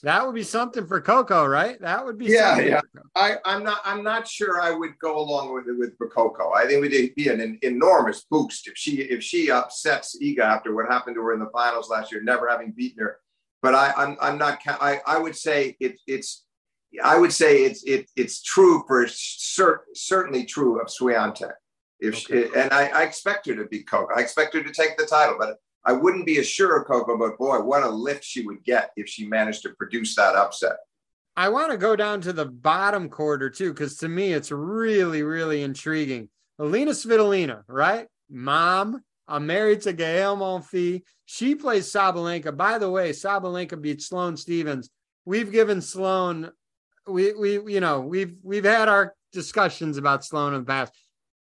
That 0.03 0.27
would 0.27 0.35
be 0.35 0.43
something 0.43 0.87
for 0.87 1.01
Coco, 1.01 1.47
right? 1.47 1.81
That 1.81 2.05
would 2.05 2.19
be 2.19 2.27
yeah, 2.27 2.59
yeah. 2.59 2.81
I, 3.15 3.37
I'm 3.45 3.63
not 3.63 3.81
I'm 3.85 4.03
not 4.03 4.27
sure 4.29 4.61
I 4.61 4.71
would 4.71 4.99
go 4.99 5.19
along 5.19 5.55
with 5.55 5.69
it 5.69 5.79
with 5.79 5.99
Coco. 6.11 6.53
I 6.53 6.67
think 6.67 6.73
it 6.73 6.81
would 6.81 7.15
be 7.15 7.29
an, 7.29 7.41
an, 7.41 7.59
enormous 7.63 8.25
boost 8.31 8.67
if 8.69 8.77
she 8.77 9.03
if 9.03 9.23
she 9.23 9.51
upsets 9.51 10.19
Iga 10.21 10.41
after 10.41 10.75
what 10.75 10.91
happened 10.91 11.17
to 11.17 11.23
her 11.23 11.33
in 11.33 11.41
the 11.41 11.51
finals 11.53 11.89
last 11.89 12.13
year, 12.13 12.23
never 12.23 12.49
having 12.49 12.73
beaten 12.73 13.03
her. 13.03 13.19
But 13.63 13.75
I, 13.75 13.93
I'm 13.97 14.17
I'm 14.21 14.39
not 14.39 14.59
I, 14.67 15.01
I 15.07 15.19
would 15.19 15.37
say 15.37 15.77
it, 15.81 15.99
it's 16.07 16.45
I 17.03 17.19
would 17.19 17.33
say 17.33 17.65
it's 17.65 17.83
it, 17.85 18.11
it's 18.17 18.43
true 18.43 18.85
for 18.87 19.07
cert, 19.07 19.79
certainly 19.95 20.45
true 20.45 20.81
of 20.81 20.89
Swiatek. 20.89 21.53
If 22.01 22.15
okay. 22.15 22.49
she, 22.49 22.59
and 22.59 22.73
I, 22.73 22.89
I 22.89 23.03
expect 23.05 23.47
her 23.47 23.55
to 23.55 23.65
be 23.65 23.83
Coco. 23.83 24.13
I 24.15 24.21
expect 24.21 24.55
her 24.55 24.63
to 24.63 24.73
take 24.73 24.97
the 24.97 25.07
title, 25.07 25.37
but 25.39 25.57
I 25.85 25.93
wouldn't 25.93 26.27
be 26.27 26.39
as 26.39 26.49
sure 26.49 26.81
of 26.81 26.87
Coco, 26.87 27.19
but 27.19 27.39
boy, 27.39 27.61
what 27.61 27.83
a 27.83 27.89
lift 27.89 28.25
she 28.25 28.43
would 28.47 28.65
get 28.65 28.91
if 28.97 29.09
she 29.09 29.27
managed 29.27 29.63
to 29.63 29.71
produce 29.71 30.17
that 30.17 30.35
upset. 30.35 30.77
I 31.37 31.49
want 31.49 31.73
to 31.73 31.77
go 31.77 31.97
down 31.97 32.21
to 32.23 32.33
the 32.33 32.47
bottom 32.47 33.09
quarter 33.09 33.51
too, 33.51 33.73
because 33.73 33.97
to 33.99 34.09
me 34.09 34.33
it's 34.33 34.51
really, 34.51 35.23
really 35.23 35.63
intriguing. 35.63 36.29
Alina 36.59 36.93
Svitolina, 36.93 37.63
right? 37.67 38.07
Mom, 38.31 39.03
I'm 39.27 39.47
married 39.47 39.83
to 39.83 39.93
Gael 39.93 40.37
Monfils. 40.37 41.03
She 41.27 41.55
plays 41.55 41.91
Sabalenka. 41.91 42.57
By 42.57 42.79
the 42.79 42.91
way, 42.91 43.11
Sabalenka 43.11 43.81
beat 43.81 44.01
Sloane 44.01 44.37
Stevens. 44.37 44.91
We've 45.25 45.51
given 45.51 45.81
Sloane, 45.81 46.51
we 47.07 47.33
we 47.33 47.75
you 47.75 47.81
know 47.81 48.01
we've 48.01 48.37
we've 48.43 48.65
had 48.65 48.89
our 48.89 49.15
discussions 49.33 49.97
about 49.97 50.25
Sloane 50.25 50.55
in 50.55 50.61
the 50.61 50.67
past 50.67 50.93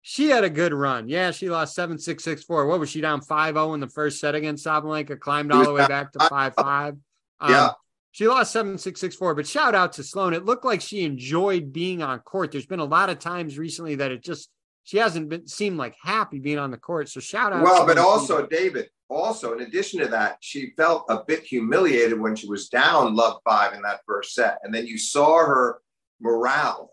she 0.02 0.30
had 0.30 0.44
a 0.44 0.50
good 0.50 0.72
run. 0.72 1.08
Yeah, 1.08 1.30
she 1.30 1.50
lost 1.50 1.74
seven 1.74 1.98
six 1.98 2.24
six 2.24 2.42
four. 2.42 2.66
What 2.66 2.80
was 2.80 2.90
she 2.90 3.00
down 3.00 3.20
5-0 3.20 3.74
in 3.74 3.80
the 3.80 3.88
first 3.88 4.20
set 4.20 4.34
against 4.34 4.64
Sabalenka? 4.64 5.18
Climbed 5.18 5.52
all 5.52 5.64
the 5.64 5.72
way 5.72 5.86
back 5.86 6.12
to 6.12 6.28
five 6.28 6.54
five. 6.54 6.96
Um, 7.40 7.50
yeah. 7.50 7.70
She 8.12 8.26
lost 8.26 8.52
seven 8.52 8.78
six 8.78 9.00
six 9.00 9.14
four, 9.14 9.34
but 9.34 9.46
shout 9.46 9.74
out 9.74 9.94
to 9.94 10.02
Sloane. 10.02 10.34
It 10.34 10.44
looked 10.44 10.64
like 10.64 10.80
she 10.80 11.04
enjoyed 11.04 11.72
being 11.72 12.02
on 12.02 12.18
court. 12.20 12.50
There's 12.50 12.66
been 12.66 12.80
a 12.80 12.84
lot 12.84 13.10
of 13.10 13.18
times 13.18 13.58
recently 13.58 13.96
that 13.96 14.10
it 14.10 14.22
just 14.22 14.50
she 14.84 14.98
hasn't 14.98 15.28
been 15.28 15.46
seemed 15.46 15.76
like 15.76 15.94
happy 16.02 16.38
being 16.38 16.58
on 16.58 16.70
the 16.70 16.76
court. 16.76 17.08
So 17.08 17.20
shout 17.20 17.52
out. 17.52 17.62
Well, 17.62 17.86
but 17.86 17.98
also 17.98 18.46
David, 18.46 18.88
also 19.08 19.52
in 19.52 19.60
addition 19.60 20.00
to 20.00 20.08
that, 20.08 20.38
she 20.40 20.72
felt 20.76 21.04
a 21.08 21.22
bit 21.24 21.44
humiliated 21.44 22.18
when 22.18 22.34
she 22.34 22.48
was 22.48 22.68
down 22.68 23.14
love 23.14 23.40
five 23.44 23.74
in 23.74 23.82
that 23.82 24.00
first 24.06 24.34
set, 24.34 24.58
and 24.64 24.74
then 24.74 24.86
you 24.86 24.98
saw 24.98 25.38
her 25.38 25.80
morale 26.20 26.92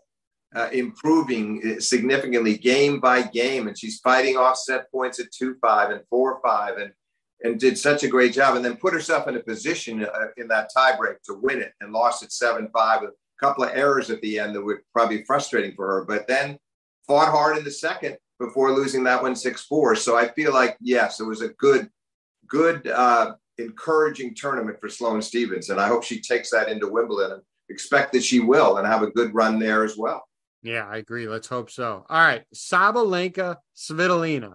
uh, 0.54 0.68
improving 0.72 1.60
uh, 1.64 1.80
significantly 1.80 2.56
game 2.56 3.00
by 3.00 3.22
game, 3.22 3.68
and 3.68 3.78
she's 3.78 4.00
fighting 4.00 4.36
off 4.36 4.56
set 4.56 4.90
points 4.90 5.20
at 5.20 5.30
two 5.30 5.56
five 5.60 5.90
and 5.90 6.02
four 6.08 6.40
five, 6.44 6.78
and 6.78 6.92
and 7.44 7.60
did 7.60 7.78
such 7.78 8.02
a 8.02 8.08
great 8.08 8.32
job, 8.32 8.56
and 8.56 8.64
then 8.64 8.76
put 8.76 8.92
herself 8.92 9.28
in 9.28 9.36
a 9.36 9.40
position 9.40 10.04
uh, 10.04 10.26
in 10.36 10.48
that 10.48 10.70
tiebreak 10.76 11.22
to 11.24 11.34
win 11.34 11.60
it, 11.60 11.72
and 11.80 11.92
lost 11.92 12.22
at 12.22 12.32
seven 12.32 12.68
five 12.72 13.02
with 13.02 13.10
a 13.10 13.46
couple 13.46 13.64
of 13.64 13.70
errors 13.74 14.10
at 14.10 14.20
the 14.22 14.38
end 14.38 14.54
that 14.54 14.62
were 14.62 14.82
probably 14.92 15.24
frustrating 15.24 15.74
for 15.76 15.86
her, 15.86 16.04
but 16.04 16.26
then 16.26 16.58
fought 17.06 17.30
hard 17.30 17.56
in 17.56 17.64
the 17.64 17.70
second 17.70 18.16
before 18.38 18.72
losing 18.72 19.04
that 19.04 19.22
one 19.22 19.36
six 19.36 19.64
four. 19.64 19.94
So 19.94 20.16
I 20.16 20.28
feel 20.28 20.52
like 20.52 20.76
yes, 20.80 21.20
it 21.20 21.24
was 21.24 21.42
a 21.42 21.48
good, 21.48 21.88
good, 22.48 22.86
uh, 22.88 23.34
encouraging 23.58 24.34
tournament 24.34 24.78
for 24.80 24.88
Sloane 24.88 25.20
Stevens, 25.20 25.70
and 25.70 25.80
I 25.80 25.88
hope 25.88 26.04
she 26.04 26.20
takes 26.20 26.50
that 26.50 26.68
into 26.68 26.88
Wimbledon 26.88 27.32
and 27.32 27.42
expect 27.68 28.12
that 28.12 28.22
she 28.22 28.40
will 28.40 28.76
and 28.76 28.86
have 28.86 29.02
a 29.02 29.10
good 29.10 29.34
run 29.34 29.58
there 29.58 29.84
as 29.84 29.96
well. 29.96 30.27
Yeah, 30.68 30.86
I 30.86 30.98
agree. 30.98 31.26
Let's 31.26 31.48
hope 31.48 31.70
so. 31.70 32.04
All 32.10 32.20
right, 32.20 32.44
Sabalenka, 32.54 33.56
Svitolina. 33.74 34.52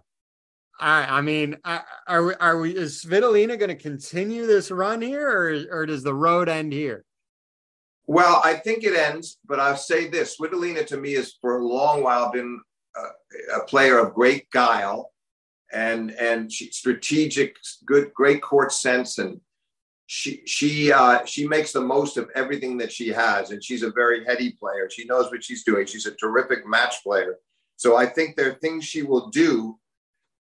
Right, 0.80 1.08
I 1.10 1.22
mean, 1.22 1.58
are 1.66 2.24
we, 2.24 2.34
are 2.36 2.60
we, 2.60 2.76
is 2.76 3.04
Svitolina 3.04 3.58
going 3.58 3.70
to 3.70 3.76
continue 3.76 4.46
this 4.46 4.70
run 4.70 5.02
here 5.02 5.28
or, 5.28 5.80
or 5.80 5.86
does 5.88 6.04
the 6.04 6.14
road 6.14 6.50
end 6.50 6.72
here? 6.72 7.04
Well, 8.06 8.42
I 8.46 8.54
think 8.54 8.84
it 8.84 8.96
ends, 8.96 9.40
but 9.48 9.60
I'll 9.60 9.76
say 9.76 10.08
this 10.08 10.38
Svitolina 10.38 10.86
to 10.88 10.98
me 10.98 11.14
has 11.14 11.34
for 11.42 11.58
a 11.58 11.66
long 11.66 12.04
while 12.04 12.32
been 12.32 12.62
a, 12.96 13.62
a 13.62 13.66
player 13.66 13.98
of 13.98 14.14
great 14.14 14.52
guile 14.52 15.12
and, 15.72 16.12
and 16.12 16.52
strategic, 16.52 17.56
good, 17.86 18.14
great 18.14 18.44
court 18.44 18.72
sense 18.72 19.18
and 19.18 19.42
she 20.16 20.44
she 20.46 20.92
uh, 20.92 21.26
she 21.26 21.48
makes 21.48 21.72
the 21.72 21.82
most 21.82 22.18
of 22.18 22.30
everything 22.36 22.78
that 22.78 22.92
she 22.92 23.10
has, 23.10 23.50
and 23.50 23.64
she's 23.64 23.82
a 23.82 23.90
very 23.90 24.24
heady 24.24 24.52
player. 24.52 24.88
She 24.88 25.06
knows 25.06 25.32
what 25.32 25.44
she's 25.44 25.64
doing. 25.64 25.88
She's 25.88 26.06
a 26.06 26.14
terrific 26.14 26.68
match 26.68 27.02
player. 27.02 27.40
So 27.78 27.96
I 27.96 28.06
think 28.06 28.36
there 28.36 28.52
are 28.52 28.60
things 28.62 28.86
she 28.86 29.02
will 29.02 29.32
do, 29.32 29.80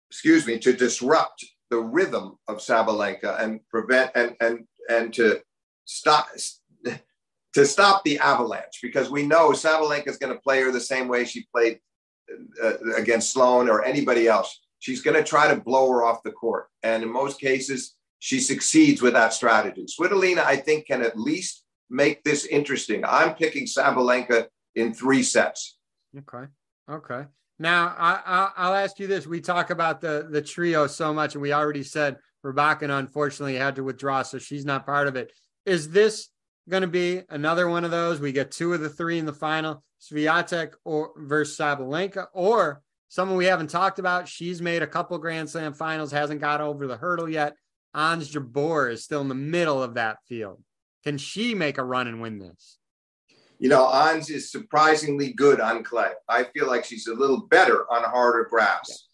excuse 0.09 0.47
me, 0.47 0.57
to 0.57 0.73
disrupt 0.73 1.45
the 1.69 1.77
rhythm 1.77 2.39
of 2.47 2.57
Sabalenka 2.57 3.39
and 3.39 3.59
prevent 3.69 4.09
and 4.15 4.35
and 4.41 4.65
and 4.89 5.13
to 5.13 5.43
stop 5.85 6.29
to 7.53 7.63
stop 7.63 8.03
the 8.03 8.17
avalanche 8.17 8.79
because 8.81 9.11
we 9.11 9.27
know 9.27 9.51
Sabalenka 9.51 10.07
is 10.07 10.17
going 10.17 10.33
to 10.33 10.41
play 10.41 10.59
her 10.61 10.71
the 10.71 10.81
same 10.81 11.07
way 11.07 11.23
she 11.23 11.45
played 11.53 11.79
uh, 12.63 12.79
against 12.97 13.31
Sloane 13.31 13.69
or 13.69 13.83
anybody 13.83 14.27
else. 14.27 14.59
She's 14.79 15.03
going 15.03 15.17
to 15.17 15.23
try 15.23 15.53
to 15.53 15.61
blow 15.61 15.91
her 15.91 16.03
off 16.03 16.23
the 16.23 16.31
court, 16.31 16.65
and 16.81 17.03
in 17.03 17.13
most 17.13 17.39
cases 17.39 17.95
she 18.21 18.39
succeeds 18.39 19.01
with 19.01 19.13
that 19.13 19.33
strategy. 19.33 19.83
Svitolina, 19.85 20.45
I 20.45 20.55
think, 20.55 20.85
can 20.85 21.01
at 21.01 21.17
least 21.17 21.63
make 21.89 22.23
this 22.23 22.45
interesting. 22.45 23.03
I'm 23.03 23.33
picking 23.33 23.65
Sabalenka 23.65 24.45
in 24.75 24.93
three 24.93 25.23
sets. 25.23 25.79
Okay. 26.15 26.45
Okay. 26.87 27.25
Now 27.57 27.95
I, 27.97 28.67
will 28.67 28.75
ask 28.75 28.99
you 28.99 29.07
this: 29.07 29.25
We 29.25 29.41
talk 29.41 29.71
about 29.71 30.01
the 30.01 30.27
the 30.29 30.41
trio 30.41 30.85
so 30.85 31.11
much, 31.11 31.33
and 31.33 31.41
we 31.41 31.51
already 31.51 31.81
said 31.81 32.17
Rybakina 32.45 32.99
unfortunately 32.99 33.55
had 33.55 33.75
to 33.77 33.83
withdraw, 33.83 34.21
so 34.21 34.37
she's 34.37 34.65
not 34.65 34.85
part 34.85 35.07
of 35.07 35.15
it. 35.15 35.31
Is 35.65 35.89
this 35.89 36.29
going 36.69 36.81
to 36.81 36.87
be 36.87 37.23
another 37.29 37.67
one 37.67 37.83
of 37.83 37.91
those? 37.91 38.19
We 38.19 38.31
get 38.31 38.51
two 38.51 38.75
of 38.75 38.81
the 38.81 38.89
three 38.89 39.17
in 39.17 39.25
the 39.25 39.33
final: 39.33 39.83
Swiatek 39.99 40.73
or 40.85 41.13
versus 41.17 41.57
Sabalenka, 41.57 42.27
or 42.33 42.83
someone 43.09 43.37
we 43.37 43.45
haven't 43.45 43.71
talked 43.71 43.97
about. 43.97 44.27
She's 44.27 44.61
made 44.61 44.83
a 44.83 44.87
couple 44.87 45.17
Grand 45.17 45.49
Slam 45.49 45.73
finals, 45.73 46.11
hasn't 46.11 46.39
got 46.39 46.61
over 46.61 46.85
the 46.85 46.97
hurdle 46.97 47.27
yet. 47.27 47.55
Ons 47.93 48.33
Jabeur 48.33 48.91
is 48.91 49.03
still 49.03 49.21
in 49.21 49.27
the 49.27 49.35
middle 49.35 49.81
of 49.81 49.95
that 49.95 50.17
field. 50.27 50.61
Can 51.03 51.17
she 51.17 51.55
make 51.55 51.77
a 51.77 51.83
run 51.83 52.07
and 52.07 52.21
win 52.21 52.39
this? 52.39 52.77
You 53.59 53.69
know, 53.69 53.83
Ons 53.83 54.29
is 54.29 54.51
surprisingly 54.51 55.33
good 55.33 55.59
on 55.59 55.83
clay. 55.83 56.11
I 56.27 56.45
feel 56.45 56.67
like 56.67 56.85
she's 56.85 57.07
a 57.07 57.13
little 57.13 57.47
better 57.47 57.85
on 57.91 58.03
harder 58.03 58.47
grass. 58.49 59.07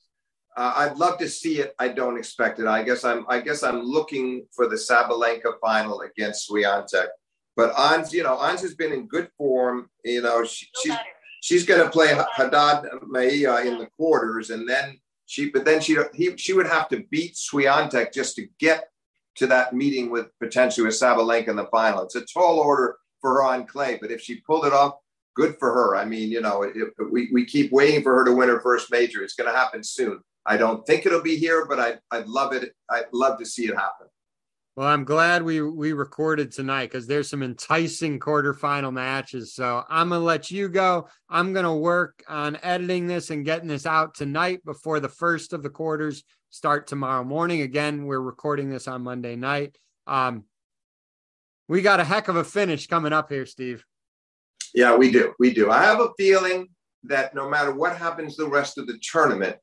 Uh, 0.55 0.73
I'd 0.75 0.97
love 0.97 1.17
to 1.19 1.29
see 1.29 1.59
it. 1.59 1.75
I 1.79 1.89
don't 1.89 2.17
expect 2.17 2.59
it. 2.59 2.65
I 2.65 2.81
guess 2.81 3.03
I'm. 3.03 3.25
I 3.29 3.41
guess 3.41 3.61
I'm 3.61 3.81
looking 3.81 4.47
for 4.55 4.67
the 4.67 4.75
Sabalenka 4.75 5.59
final 5.61 6.01
against 6.01 6.49
Swiatek. 6.49 7.07
But 7.55 7.73
Ons, 7.75 8.13
you 8.13 8.23
know, 8.23 8.35
Ons 8.35 8.61
has 8.61 8.73
been 8.73 8.93
in 8.93 9.07
good 9.07 9.29
form. 9.37 9.89
You 10.03 10.21
know, 10.21 10.43
she, 10.45 10.67
she's 10.81 10.95
she's 11.41 11.65
going 11.65 11.83
to 11.83 11.89
play 11.89 12.17
Haddad 12.35 12.85
Maia 13.05 13.65
in 13.65 13.77
the 13.77 13.87
quarters, 13.97 14.49
and 14.49 14.67
then 14.67 14.99
she. 15.27 15.51
But 15.51 15.65
then 15.65 15.79
she 15.79 15.97
he, 16.15 16.35
she 16.37 16.53
would 16.53 16.67
have 16.67 16.89
to 16.89 17.03
beat 17.11 17.35
Swiatek 17.35 18.11
just 18.11 18.35
to 18.37 18.47
get 18.59 18.89
to 19.35 19.47
that 19.47 19.73
meeting 19.73 20.09
with 20.09 20.27
potentially 20.39 20.85
with 20.87 20.95
Sabalenka 20.95 21.49
in 21.49 21.55
the 21.55 21.67
final. 21.67 22.01
It's 22.01 22.15
a 22.15 22.25
tall 22.25 22.59
order 22.59 22.97
for 23.21 23.35
her 23.35 23.43
on 23.43 23.67
clay, 23.67 23.99
but 24.01 24.11
if 24.11 24.21
she 24.21 24.41
pulled 24.41 24.65
it 24.65 24.73
off, 24.73 24.95
good 25.35 25.55
for 25.59 25.71
her. 25.71 25.95
I 25.95 26.05
mean, 26.05 26.31
you 26.31 26.41
know, 26.41 26.63
it, 26.63 26.73
we 27.11 27.29
we 27.31 27.45
keep 27.45 27.71
waiting 27.71 28.01
for 28.01 28.15
her 28.15 28.25
to 28.25 28.33
win 28.33 28.49
her 28.49 28.59
first 28.61 28.91
major. 28.91 29.23
It's 29.23 29.35
going 29.35 29.49
to 29.49 29.55
happen 29.55 29.83
soon. 29.83 30.19
I 30.45 30.57
don't 30.57 30.85
think 30.87 31.05
it'll 31.05 31.21
be 31.21 31.37
here, 31.37 31.65
but 31.67 31.79
I, 31.79 31.97
I'd 32.09 32.27
love 32.27 32.53
it. 32.53 32.73
I'd 32.89 33.05
love 33.13 33.37
to 33.39 33.45
see 33.45 33.65
it 33.65 33.75
happen. 33.75 34.07
Well, 34.77 34.87
I'm 34.87 35.05
glad 35.05 35.41
we 35.41 35.59
we 35.59 35.93
recorded 35.93 36.51
tonight 36.51 36.91
because 36.91 37.07
there's 37.07 37.31
some 37.31 37.41
enticing 37.41 38.19
quarterfinal 38.19 38.93
matches. 38.93 39.55
So 39.55 39.83
I'm 39.89 40.09
gonna 40.09 40.23
let 40.23 40.51
you 40.51 40.69
go. 40.69 41.07
I'm 41.27 41.51
gonna 41.51 41.75
work 41.75 42.23
on 42.27 42.59
editing 42.61 43.07
this 43.07 43.31
and 43.31 43.43
getting 43.43 43.67
this 43.67 43.87
out 43.87 44.13
tonight 44.13 44.63
before 44.63 44.99
the 44.99 45.09
first 45.09 45.51
of 45.53 45.63
the 45.63 45.71
quarters 45.71 46.23
start 46.51 46.85
tomorrow 46.85 47.23
morning. 47.23 47.61
Again, 47.61 48.05
we're 48.05 48.21
recording 48.21 48.69
this 48.69 48.87
on 48.87 49.01
Monday 49.01 49.35
night. 49.35 49.75
Um, 50.05 50.43
we 51.67 51.81
got 51.81 51.99
a 51.99 52.03
heck 52.03 52.27
of 52.27 52.35
a 52.35 52.43
finish 52.43 52.85
coming 52.85 53.13
up 53.13 53.31
here, 53.31 53.47
Steve. 53.47 53.83
Yeah, 54.75 54.95
we 54.95 55.11
do. 55.11 55.33
We 55.39 55.55
do. 55.55 55.71
I 55.71 55.81
have 55.81 56.01
a 56.01 56.09
feeling 56.19 56.67
that 57.05 57.33
no 57.33 57.49
matter 57.49 57.73
what 57.73 57.97
happens 57.97 58.37
the 58.37 58.47
rest 58.47 58.77
of 58.77 58.85
the 58.85 58.99
tournament, 59.01 59.57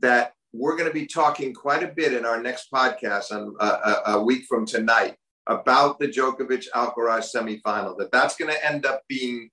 that 0.00 0.32
we're 0.52 0.76
going 0.76 0.88
to 0.88 0.94
be 0.94 1.06
talking 1.06 1.52
quite 1.52 1.82
a 1.82 1.88
bit 1.88 2.12
in 2.12 2.24
our 2.24 2.42
next 2.42 2.70
podcast 2.72 3.32
on 3.32 3.54
uh, 3.60 4.00
a, 4.06 4.12
a, 4.12 4.22
week 4.22 4.44
from 4.48 4.64
tonight 4.64 5.16
about 5.46 5.98
the 5.98 6.08
Djokovic 6.08 6.66
Alcaraz 6.74 7.34
semifinal. 7.34 7.96
That 7.98 8.10
that's 8.12 8.36
going 8.36 8.52
to 8.52 8.66
end 8.66 8.86
up 8.86 9.02
being 9.08 9.50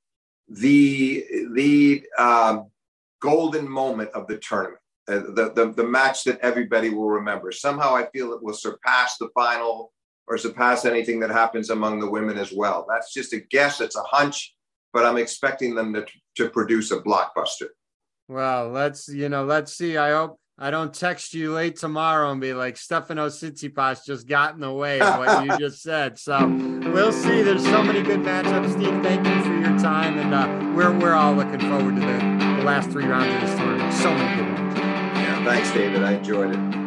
the 0.48 1.26
the 1.54 2.04
um, 2.18 2.68
golden 3.22 3.70
moment 3.70 4.12
of 4.14 4.28
the 4.28 4.38
tournament, 4.38 4.80
uh, 5.08 5.20
the, 5.34 5.52
the 5.56 5.74
the 5.76 5.88
match 5.88 6.24
that 6.26 6.40
everybody 6.42 6.90
will 6.90 7.10
remember. 7.10 7.52
Somehow, 7.52 7.96
I 7.96 8.08
feel 8.12 8.34
it 8.34 8.44
will 8.44 8.54
surpass 8.54 9.18
the 9.18 9.30
final 9.34 9.92
or 10.28 10.38
surpass 10.38 10.86
anything 10.86 11.20
that 11.20 11.32
happens 11.32 11.70
among 11.70 12.00
the 12.00 12.10
women 12.10 12.38
as 12.38 12.54
well. 12.54 12.86
That's 12.90 13.14
just 13.14 13.34
a 13.34 13.42
guess. 13.50 13.82
It's 13.82 13.98
a 13.98 14.04
hunch, 14.04 14.56
but 14.94 15.06
I'm 15.06 15.18
expecting 15.18 15.76
them 15.76 15.94
to 15.94 16.06
to 16.38 16.50
produce 16.50 16.92
a 16.92 17.02
blockbuster. 17.02 17.70
Well, 18.28 18.70
let's 18.70 19.08
you 19.08 19.30
know, 19.30 19.46
let's 19.46 19.76
see. 19.76 19.98
I 19.98 20.12
hope 20.12 20.40
I 20.58 20.70
don't 20.70 20.94
text 20.94 21.34
you 21.34 21.52
late 21.52 21.78
tomorrow 21.78 22.32
and 22.32 22.39
be 22.39 22.54
like 22.54 22.78
Stefano 22.78 23.28
Tsitsipas 23.28 24.06
just 24.06 24.28
got 24.28 24.54
in 24.54 24.60
the 24.60 24.72
way 24.72 25.02
of 25.02 25.18
what 25.18 25.46
you 25.46 25.58
just 25.60 25.82
said. 25.82 26.20
So 26.20 26.48
we'll 26.48 27.12
see. 27.12 27.42
There's 27.42 27.63
so 27.63 27.82
many 27.84 28.04
good 28.04 28.20
matchups. 28.20 28.74
Steve, 28.74 29.02
thank 29.02 29.26
you 29.26 29.44
for 29.44 29.58
your 29.58 29.80
time, 29.80 30.20
and 30.20 30.34
uh, 30.34 30.76
we're 30.76 30.96
we're 31.00 31.13
all 31.13 31.34
looking 31.34 31.60
forward 31.60 31.96
to 31.96 32.02
the, 32.02 32.58
the 32.58 32.63
last 32.63 32.92
three 32.92 33.06
rounds 33.06 33.34
of 33.34 33.50
this 33.50 33.60
tournament. 33.60 33.94
So 33.94 34.13
many 34.13 34.36
good 34.36 34.60
ones. 34.60 34.78
Yeah, 34.78 35.44
thanks, 35.44 35.72
David. 35.72 36.04
I 36.04 36.13
enjoyed 36.13 36.52
it. 36.52 36.83